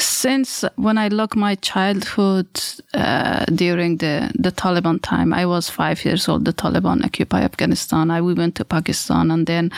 Since 0.00 0.64
when 0.76 0.98
I 0.98 1.08
look 1.08 1.34
my 1.34 1.56
childhood 1.56 2.46
uh, 2.94 3.44
during 3.46 3.96
the, 3.96 4.30
the 4.34 4.52
Taliban 4.52 5.00
time, 5.02 5.32
I 5.32 5.46
was 5.46 5.68
five 5.68 6.04
years 6.04 6.28
old. 6.28 6.44
The 6.44 6.52
Taliban 6.52 7.04
occupy 7.04 7.42
Afghanistan. 7.42 8.10
I 8.10 8.20
we 8.20 8.34
went 8.34 8.54
to 8.56 8.64
Pakistan, 8.64 9.30
and 9.30 9.46
then 9.46 9.72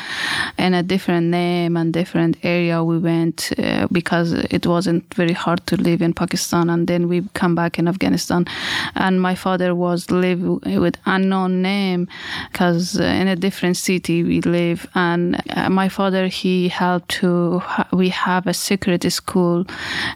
in 0.58 0.74
a 0.74 0.82
different 0.82 1.28
name 1.28 1.76
and 1.76 1.92
different 1.92 2.36
area 2.42 2.82
we 2.84 2.98
went 2.98 3.52
uh, 3.58 3.86
because 3.92 4.32
it 4.32 4.66
wasn't 4.66 5.14
very 5.14 5.32
hard 5.32 5.66
to 5.68 5.76
live 5.76 6.02
in 6.02 6.12
Pakistan. 6.12 6.68
And 6.68 6.86
then 6.86 7.08
we 7.08 7.22
come 7.34 7.54
back 7.54 7.78
in 7.78 7.88
Afghanistan, 7.88 8.46
and 8.94 9.22
my 9.22 9.34
father 9.34 9.74
was 9.74 10.10
live 10.10 10.40
with 10.40 10.96
unknown 11.06 11.62
name 11.62 12.08
because 12.52 12.98
uh, 13.00 13.04
in 13.04 13.28
a 13.28 13.36
different 13.36 13.76
city 13.76 14.22
we 14.22 14.40
live. 14.42 14.86
And 14.94 15.40
uh, 15.50 15.70
my 15.70 15.88
father 15.88 16.26
he 16.26 16.68
helped 16.68 17.08
to 17.20 17.62
we 17.92 18.08
have 18.10 18.46
a 18.46 18.54
secret. 18.54 19.04
school 19.10 19.19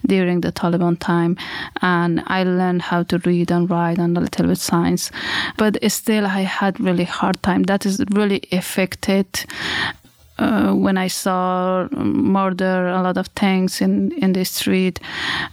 during 0.07 0.41
the 0.41 0.53
Taliban 0.53 0.99
time, 0.99 1.37
and 1.83 2.23
I 2.27 2.45
learned 2.45 2.83
how 2.83 3.03
to 3.05 3.19
read 3.19 3.51
and 3.51 3.69
write 3.71 3.99
and 3.99 4.17
a 4.17 4.21
little 4.21 4.47
bit 4.47 4.59
science. 4.59 5.11
But 5.57 5.79
still, 5.91 6.27
I 6.27 6.41
had 6.41 6.81
really 6.81 7.05
hard 7.05 7.43
time. 7.43 7.65
That 7.65 7.87
is 7.87 8.03
really 8.11 8.43
affected 8.53 9.27
uh, 10.39 10.73
when 10.73 10.99
I 10.99 11.09
saw 11.09 11.89
murder, 11.93 12.89
a 12.89 13.03
lot 13.03 13.17
of 13.17 13.29
things 13.29 13.81
in 13.81 14.13
in 14.13 14.33
the 14.33 14.45
street, 14.45 15.01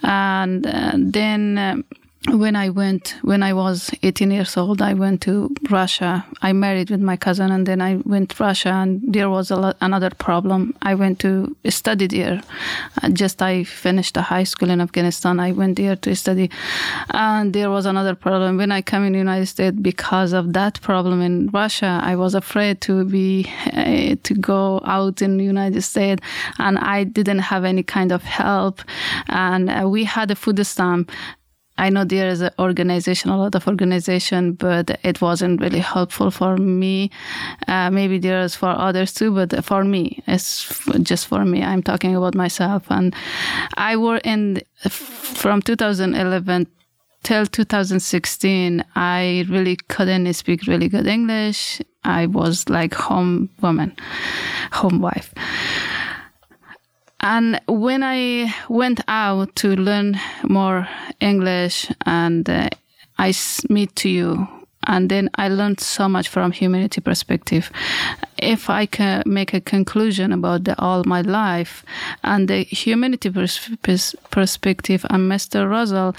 and 0.03 0.65
uh, 0.65 0.93
then. 0.95 1.57
Um, 1.57 1.83
when 2.29 2.55
I 2.55 2.69
went, 2.69 3.15
when 3.23 3.41
I 3.41 3.53
was 3.53 3.89
18 4.03 4.29
years 4.29 4.55
old, 4.55 4.79
I 4.79 4.93
went 4.93 5.21
to 5.21 5.49
Russia. 5.71 6.23
I 6.43 6.53
married 6.53 6.91
with 6.91 7.01
my 7.01 7.17
cousin, 7.17 7.51
and 7.51 7.65
then 7.65 7.81
I 7.81 7.95
went 8.05 8.29
to 8.31 8.43
Russia, 8.43 8.69
and 8.69 9.01
there 9.01 9.27
was 9.27 9.49
lot, 9.49 9.75
another 9.81 10.11
problem. 10.11 10.75
I 10.83 10.93
went 10.93 11.19
to 11.21 11.55
study 11.69 12.05
there. 12.05 12.43
Uh, 13.01 13.09
just 13.09 13.41
I 13.41 13.63
finished 13.63 14.13
the 14.13 14.21
high 14.21 14.43
school 14.43 14.69
in 14.69 14.81
Afghanistan. 14.81 15.39
I 15.39 15.51
went 15.51 15.77
there 15.77 15.95
to 15.95 16.15
study, 16.15 16.51
and 17.09 17.53
there 17.53 17.71
was 17.71 17.87
another 17.87 18.13
problem. 18.13 18.57
When 18.57 18.71
I 18.71 18.83
came 18.83 19.03
in 19.03 19.13
the 19.13 19.17
United 19.17 19.47
States, 19.47 19.75
because 19.81 20.31
of 20.31 20.53
that 20.53 20.79
problem 20.81 21.21
in 21.21 21.47
Russia, 21.47 22.01
I 22.03 22.15
was 22.15 22.35
afraid 22.35 22.81
to 22.81 23.03
be 23.03 23.49
uh, 23.73 24.15
to 24.21 24.33
go 24.35 24.79
out 24.85 25.23
in 25.23 25.37
the 25.37 25.43
United 25.43 25.81
States, 25.81 26.21
and 26.59 26.77
I 26.77 27.03
didn't 27.03 27.39
have 27.39 27.65
any 27.65 27.81
kind 27.81 28.11
of 28.11 28.21
help. 28.21 28.83
And 29.27 29.71
uh, 29.71 29.89
we 29.89 30.03
had 30.03 30.29
a 30.29 30.35
food 30.35 30.63
stamp 30.67 31.11
I 31.77 31.89
know 31.89 32.03
there 32.03 32.27
is 32.27 32.41
an 32.41 32.51
organization, 32.59 33.31
a 33.31 33.37
lot 33.37 33.55
of 33.55 33.67
organization, 33.67 34.53
but 34.53 34.99
it 35.03 35.21
wasn't 35.21 35.61
really 35.61 35.79
helpful 35.79 36.29
for 36.29 36.57
me. 36.57 37.09
Uh, 37.67 37.89
maybe 37.89 38.19
there 38.19 38.41
is 38.41 38.55
for 38.55 38.69
others 38.69 39.13
too, 39.13 39.33
but 39.33 39.63
for 39.65 39.83
me, 39.83 40.21
it's 40.27 40.81
just 41.01 41.27
for 41.27 41.43
me. 41.45 41.63
I'm 41.63 41.81
talking 41.81 42.15
about 42.15 42.35
myself, 42.35 42.83
and 42.89 43.15
I 43.77 43.97
work 43.97 44.21
in 44.25 44.61
from 44.89 45.61
2011 45.61 46.67
till 47.23 47.45
2016. 47.45 48.83
I 48.95 49.45
really 49.49 49.77
couldn't 49.87 50.31
speak 50.33 50.67
really 50.67 50.89
good 50.89 51.07
English. 51.07 51.81
I 52.03 52.25
was 52.25 52.67
like 52.69 52.93
home 52.93 53.49
woman, 53.61 53.95
home 54.71 55.01
wife. 55.01 55.33
And 57.21 57.61
when 57.67 58.03
I 58.03 58.53
went 58.67 59.01
out 59.07 59.55
to 59.57 59.75
learn 59.75 60.19
more 60.43 60.87
English 61.19 61.91
and 62.05 62.49
uh, 62.49 62.69
I 63.17 63.33
meet 63.69 63.95
to 63.97 64.09
you, 64.09 64.47
and 64.87 65.09
then 65.09 65.29
I 65.35 65.47
learned 65.47 65.79
so 65.79 66.09
much 66.09 66.27
from 66.29 66.51
humanity 66.51 67.01
perspective. 67.01 67.71
If 68.37 68.69
I 68.69 68.87
can 68.87 69.21
make 69.27 69.53
a 69.53 69.61
conclusion 69.61 70.31
about 70.31 70.63
the, 70.63 70.79
all 70.81 71.03
my 71.05 71.21
life 71.21 71.85
and 72.23 72.47
the 72.47 72.63
humanity 72.63 73.29
pers- 73.29 74.15
perspective, 74.31 75.05
and 75.11 75.31
Mr. 75.31 75.69
Rozzell 75.69 76.15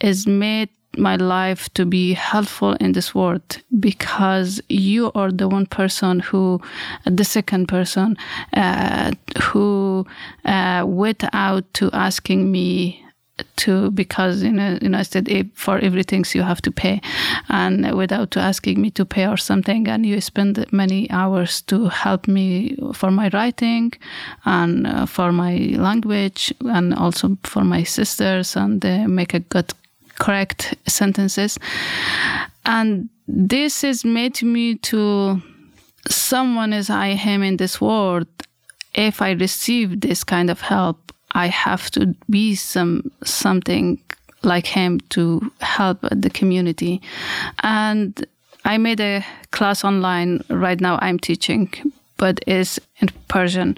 is 0.00 0.26
made 0.28 0.68
my 0.98 1.16
life 1.16 1.72
to 1.74 1.84
be 1.84 2.12
helpful 2.14 2.74
in 2.74 2.92
this 2.92 3.14
world 3.14 3.58
because 3.80 4.60
you 4.68 5.12
are 5.14 5.30
the 5.30 5.48
one 5.48 5.66
person 5.66 6.20
who, 6.20 6.60
the 7.04 7.24
second 7.24 7.66
person, 7.68 8.16
uh, 8.54 9.12
who, 9.40 10.06
uh, 10.44 10.84
without 10.86 11.72
to 11.74 11.90
asking 11.92 12.50
me 12.50 13.00
to 13.56 13.90
because 13.90 14.42
in 14.42 14.58
a 14.58 14.78
United 14.80 15.26
States 15.26 15.50
for 15.54 15.78
everything 15.78 16.24
you 16.34 16.42
have 16.42 16.62
to 16.62 16.70
pay, 16.70 17.00
and 17.48 17.96
without 17.96 18.30
to 18.32 18.40
asking 18.40 18.80
me 18.80 18.90
to 18.90 19.04
pay 19.04 19.26
or 19.26 19.36
something, 19.36 19.88
and 19.88 20.06
you 20.06 20.20
spend 20.20 20.64
many 20.72 21.10
hours 21.10 21.62
to 21.62 21.88
help 21.88 22.28
me 22.28 22.76
for 22.92 23.10
my 23.10 23.28
writing 23.32 23.92
and 24.44 24.86
uh, 24.86 25.06
for 25.06 25.32
my 25.32 25.56
language 25.76 26.52
and 26.60 26.94
also 26.94 27.36
for 27.42 27.64
my 27.64 27.82
sisters 27.82 28.56
and 28.56 28.84
uh, 28.84 29.08
make 29.08 29.34
a 29.34 29.40
good 29.40 29.72
correct 30.18 30.74
sentences. 30.86 31.58
And 32.64 33.08
this 33.26 33.84
is 33.84 34.04
made 34.04 34.42
me 34.42 34.76
to 34.76 35.42
someone 36.08 36.72
as 36.72 36.90
I 36.90 37.08
am 37.08 37.42
in 37.42 37.56
this 37.56 37.80
world. 37.80 38.26
If 38.94 39.22
I 39.22 39.32
receive 39.32 40.00
this 40.00 40.24
kind 40.24 40.50
of 40.50 40.60
help, 40.60 41.12
I 41.32 41.48
have 41.48 41.90
to 41.92 42.14
be 42.30 42.54
some 42.54 43.10
something 43.24 44.00
like 44.42 44.66
him 44.66 45.00
to 45.10 45.50
help 45.60 45.98
the 46.12 46.30
community. 46.30 47.00
And 47.62 48.24
I 48.64 48.78
made 48.78 49.00
a 49.00 49.24
class 49.50 49.84
online 49.84 50.42
right 50.48 50.80
now. 50.80 50.98
I'm 51.02 51.18
teaching 51.18 51.72
but 52.16 52.40
is 52.46 52.80
in 53.00 53.08
Persian. 53.28 53.76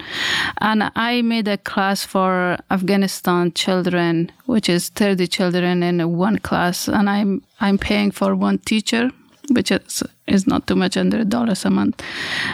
And 0.59 0.91
I 0.95 1.21
made 1.21 1.47
a 1.47 1.57
class 1.57 2.03
for 2.03 2.57
Afghanistan 2.69 3.51
children, 3.53 4.31
which 4.45 4.69
is 4.69 4.89
30 4.89 5.27
children 5.27 5.83
in 5.83 6.17
one 6.17 6.37
class, 6.39 6.87
and 6.87 7.09
I'm 7.09 7.43
I'm 7.59 7.77
paying 7.77 8.11
for 8.11 8.35
one 8.35 8.59
teacher, 8.59 9.11
which 9.51 9.71
is 9.71 10.03
is 10.27 10.45
not 10.45 10.67
too 10.67 10.75
much 10.75 10.97
under 10.97 11.19
a 11.19 11.25
dollars 11.25 11.65
a 11.65 11.69
month, 11.69 12.03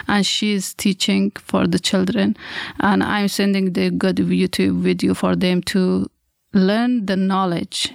and 0.08 0.24
she's 0.24 0.74
teaching 0.74 1.32
for 1.32 1.66
the 1.66 1.78
children, 1.78 2.36
and 2.80 3.02
I'm 3.02 3.28
sending 3.28 3.72
the 3.72 3.90
good 3.90 4.16
YouTube 4.16 4.80
video 4.80 5.14
for 5.14 5.36
them 5.36 5.62
to 5.62 6.08
learn 6.52 7.06
the 7.06 7.16
knowledge 7.16 7.92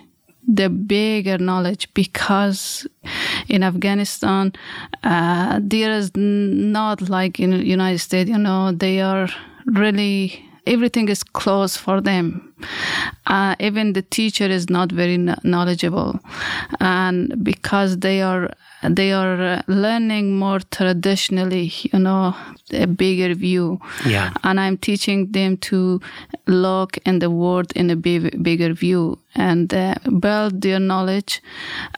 the 0.50 0.68
bigger 0.68 1.38
knowledge 1.38 1.88
because 1.94 2.88
in 3.48 3.64
Afghanistan 3.64 4.52
uh, 5.04 5.60
there 5.62 5.92
is 5.92 6.12
not 6.16 7.08
like 7.08 7.40
in 7.40 7.52
United 7.52 8.00
States, 8.00 8.30
you 8.30 8.38
know, 8.38 8.72
they 8.72 9.00
are 9.00 9.30
really 9.68 10.44
everything 10.66 11.08
is 11.10 11.24
closed 11.24 11.78
for 11.78 12.02
them. 12.02 12.54
Uh, 13.28 13.56
even 13.60 13.94
the 13.94 14.02
teacher 14.02 14.46
is 14.46 14.70
not 14.70 14.92
very 14.92 15.18
knowledgeable, 15.44 16.20
and 16.80 17.44
because 17.44 18.00
they 18.00 18.22
are 18.22 18.52
they 18.84 19.12
are 19.12 19.42
uh, 19.42 19.62
learning 19.68 20.38
more 20.38 20.60
traditionally, 20.60 21.72
you 21.92 22.00
know, 22.00 22.36
a 22.72 22.88
bigger 22.88 23.34
view. 23.34 23.80
Yeah. 24.06 24.32
And 24.44 24.60
I'm 24.60 24.78
teaching 24.78 25.32
them 25.32 25.58
to 25.58 26.00
look 26.48 26.98
in 27.06 27.20
the 27.20 27.30
world 27.30 27.72
in 27.76 27.90
a 27.90 27.96
big, 27.96 28.42
bigger 28.42 28.74
view 28.74 29.20
and 29.36 29.74
uh, 29.74 29.96
build 30.20 30.62
their 30.62 30.80
knowledge. 30.80 31.42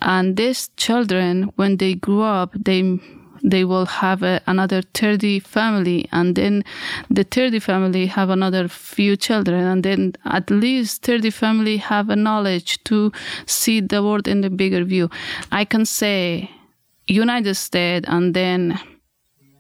And 0.02 0.38
these 0.38 0.70
children, 0.78 1.52
when 1.56 1.78
they 1.78 1.94
grow 1.94 2.22
up, 2.22 2.54
they 2.56 3.00
they 3.44 3.66
will 3.66 3.88
have 3.88 4.22
a, 4.22 4.40
another 4.46 4.84
30 4.94 5.40
family 5.40 6.08
and 6.12 6.36
then 6.36 6.64
the 7.10 7.24
30 7.24 7.58
family 7.58 8.06
have 8.06 8.30
another 8.30 8.68
few 8.68 9.18
children 9.18 9.64
and 9.64 9.84
then 9.84 10.14
at 10.26 10.52
least 10.52 11.02
30 11.02 11.32
family 11.32 11.78
have 11.78 12.10
a 12.12 12.16
knowledge 12.16 12.84
to 12.84 13.12
see 13.48 13.82
the 13.82 14.04
world 14.04 14.28
in 14.28 14.42
the 14.42 14.50
bigger 14.52 14.84
view 14.84 15.10
i 15.52 15.66
can 15.66 15.86
say 15.86 16.52
United 17.12 17.56
States, 17.56 18.06
and 18.10 18.34
then 18.34 18.80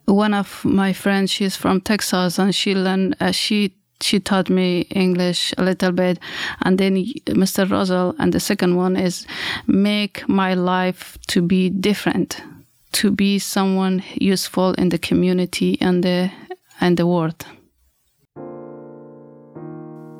one 0.05 0.33
of 0.33 0.63
my 0.65 0.93
friends, 0.93 1.31
she's 1.31 1.55
from 1.55 1.81
Texas, 1.81 2.39
and 2.39 2.53
she 2.53 2.75
learned 2.75 3.15
uh, 3.19 3.31
she 3.31 3.73
she 4.01 4.19
taught 4.19 4.49
me 4.49 4.81
English 4.89 5.53
a 5.57 5.63
little 5.63 5.91
bit, 5.91 6.19
and 6.61 6.77
then 6.77 6.95
Mr. 7.27 7.67
Rozzell, 7.67 8.15
and 8.17 8.33
the 8.33 8.39
second 8.39 8.75
one 8.75 8.95
is 8.97 9.27
make 9.67 10.27
my 10.27 10.55
life 10.55 11.17
to 11.27 11.41
be 11.41 11.69
different, 11.69 12.41
to 12.93 13.11
be 13.11 13.37
someone 13.37 14.03
useful 14.15 14.73
in 14.73 14.89
the 14.89 14.97
community 14.97 15.77
and 15.81 16.03
the 16.03 16.31
and 16.79 16.97
the 16.97 17.05
world. 17.05 17.45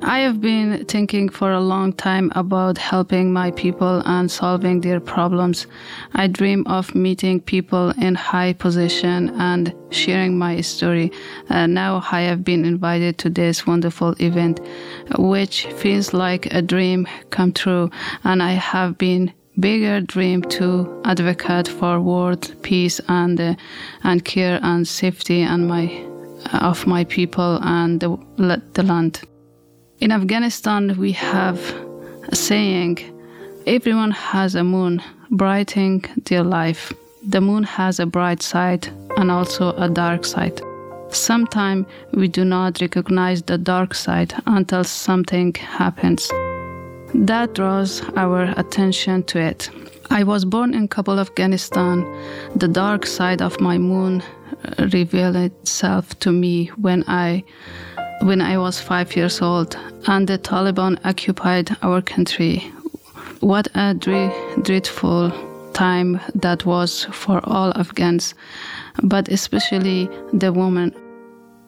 I 0.04 0.20
have 0.20 0.42
been 0.42 0.84
thinking 0.86 1.30
for 1.30 1.52
a 1.52 1.60
long 1.60 1.94
time 1.94 2.32
about 2.36 2.80
helping 2.80 3.32
my 3.32 3.52
people 3.52 4.02
and 4.06 4.32
solving 4.32 4.82
their 4.82 5.00
problems. 5.00 5.68
I 6.16 6.26
dream 6.26 6.66
of 6.66 6.96
meeting 6.96 7.40
people 7.40 7.92
in 7.92 8.16
high 8.16 8.54
position 8.54 9.30
and 9.40 9.74
sharing 9.92 10.40
my 10.40 10.62
story. 10.62 11.12
Uh, 11.50 11.68
now 11.68 12.04
I 12.12 12.22
have 12.22 12.44
been 12.44 12.66
invited 12.66 13.20
to 13.20 13.30
this 13.30 13.68
wonderful 13.68 14.16
event, 14.20 14.60
which 15.20 15.68
feels 15.68 16.14
like 16.14 16.52
a 16.52 16.64
dream 16.64 17.08
come 17.30 17.54
true. 17.54 17.92
And 18.24 18.42
I 18.42 18.54
have 18.54 18.98
been 18.98 19.32
bigger 19.60 20.02
dream 20.02 20.42
to 20.42 21.02
advocate 21.06 21.68
for 21.68 22.00
world 22.00 22.56
peace 22.64 23.00
and 23.08 23.40
uh, 23.40 23.56
and 24.04 24.26
care 24.26 24.60
and 24.64 24.88
safety 24.88 25.42
and 25.42 25.68
my 25.68 25.86
of 26.54 26.88
my 26.88 27.04
people 27.04 27.60
and 27.62 28.00
the, 28.00 28.18
the 28.74 28.84
land. 28.84 29.22
In 30.02 30.12
Afghanistan, 30.12 30.98
we 30.98 31.12
have 31.12 31.60
a 32.28 32.36
saying 32.36 32.98
everyone 33.68 34.10
has 34.10 34.56
a 34.56 34.64
moon 34.64 35.00
brightening 35.30 36.04
their 36.26 36.42
life. 36.44 36.92
The 37.22 37.40
moon 37.40 37.64
has 37.66 38.00
a 38.00 38.08
bright 38.08 38.42
side 38.42 38.88
and 39.18 39.30
also 39.30 39.74
a 39.78 39.88
dark 39.88 40.26
side. 40.26 40.60
Sometimes 41.12 41.86
we 42.14 42.28
do 42.28 42.44
not 42.44 42.82
recognize 42.82 43.44
the 43.44 43.60
dark 43.60 43.94
side 43.94 44.34
until 44.48 44.84
something 44.84 45.54
happens. 45.54 46.28
That 47.14 47.54
draws 47.54 48.02
our 48.18 48.56
attention 48.58 49.22
to 49.26 49.40
it. 49.40 49.70
I 50.10 50.24
was 50.24 50.46
born 50.46 50.74
in 50.74 50.88
Kabul, 50.88 51.20
Afghanistan. 51.20 51.98
The 52.56 52.68
dark 52.68 53.06
side 53.06 53.44
of 53.44 53.62
my 53.62 53.78
moon 53.78 54.24
revealed 54.80 55.36
itself 55.36 56.18
to 56.22 56.32
me 56.32 56.72
when 56.78 57.04
I 57.08 57.44
when 58.22 58.40
I 58.42 58.58
was 58.58 58.80
five 58.80 59.16
years 59.16 59.42
old 59.42 59.76
and 60.08 60.28
the 60.28 60.38
Taliban 60.38 61.00
occupied 61.04 61.76
our 61.82 62.02
country. 62.02 62.60
What 63.40 63.68
a 63.74 63.96
dreadful 63.96 65.32
time 65.74 66.20
that 66.36 66.66
was 66.66 67.06
for 67.06 67.42
all 67.44 67.72
Afghans, 67.76 68.36
but 69.04 69.28
especially 69.30 70.08
the 70.34 70.54
women. 70.54 70.94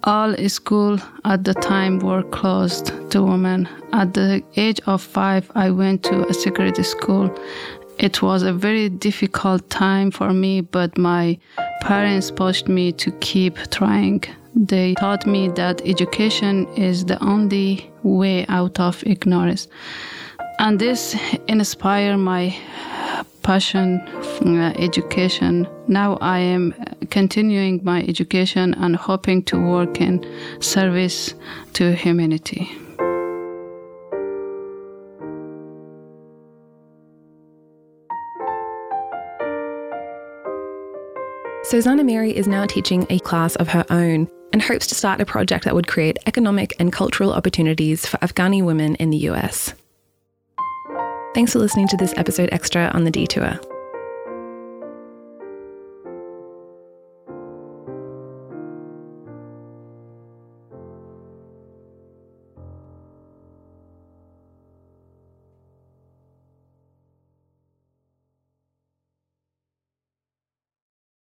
All 0.03 0.35
school 0.47 0.99
at 1.25 1.43
the 1.43 1.53
time 1.55 1.99
were 1.99 2.23
closed 2.23 2.91
to 3.11 3.23
women. 3.23 3.67
At 3.91 4.13
the 4.13 4.43
age 4.55 4.79
of 4.85 5.01
five, 5.01 5.49
I 5.55 5.71
went 5.71 6.03
to 6.03 6.27
a 6.27 6.33
secret 6.33 6.75
school. 6.85 7.35
It 7.97 8.21
was 8.21 8.43
a 8.43 8.53
very 8.53 8.89
difficult 8.89 9.69
time 9.69 10.11
for 10.11 10.33
me, 10.33 10.61
but 10.61 10.97
my 10.97 11.39
parents 11.81 12.31
pushed 12.31 12.67
me 12.67 12.91
to 12.93 13.11
keep 13.21 13.57
trying. 13.71 14.23
They 14.55 14.93
taught 14.95 15.25
me 15.25 15.49
that 15.49 15.81
education 15.83 16.67
is 16.75 17.05
the 17.05 17.21
only 17.23 17.91
way 18.03 18.45
out 18.47 18.79
of 18.79 19.03
ignorance. 19.05 19.67
And 20.59 20.77
this 20.79 21.15
inspired 21.47 22.17
my 22.17 22.55
passion 23.41 23.99
for 24.21 24.47
uh, 24.47 24.73
education. 24.77 25.67
Now 25.87 26.17
I 26.21 26.39
am 26.39 26.73
continuing 27.09 27.81
my 27.83 28.03
education 28.03 28.73
and 28.75 28.95
hoping 28.95 29.43
to 29.43 29.59
work 29.59 29.99
in 29.99 30.23
service 30.61 31.33
to 31.73 31.91
humanity. 31.93 32.71
Sosan 41.65 41.99
Amiri 41.99 42.33
is 42.33 42.47
now 42.47 42.65
teaching 42.67 43.07
a 43.09 43.19
class 43.19 43.55
of 43.55 43.67
her 43.69 43.85
own 43.89 44.27
and 44.53 44.61
hopes 44.61 44.87
to 44.87 44.95
start 44.95 45.19
a 45.19 45.25
project 45.25 45.65
that 45.65 45.75
would 45.75 45.87
create 45.87 46.17
economic 46.27 46.73
and 46.79 46.93
cultural 46.93 47.33
opportunities 47.33 48.05
for 48.05 48.17
Afghani 48.19 48.63
women 48.63 48.95
in 48.95 49.09
the 49.09 49.17
US. 49.29 49.73
Thanks 51.33 51.51
for 51.51 51.59
listening 51.59 51.87
to 51.89 51.97
this 51.97 52.13
episode 52.15 52.49
extra 52.51 52.91
on 52.93 53.03
the 53.03 53.11
Detour. 53.11 53.59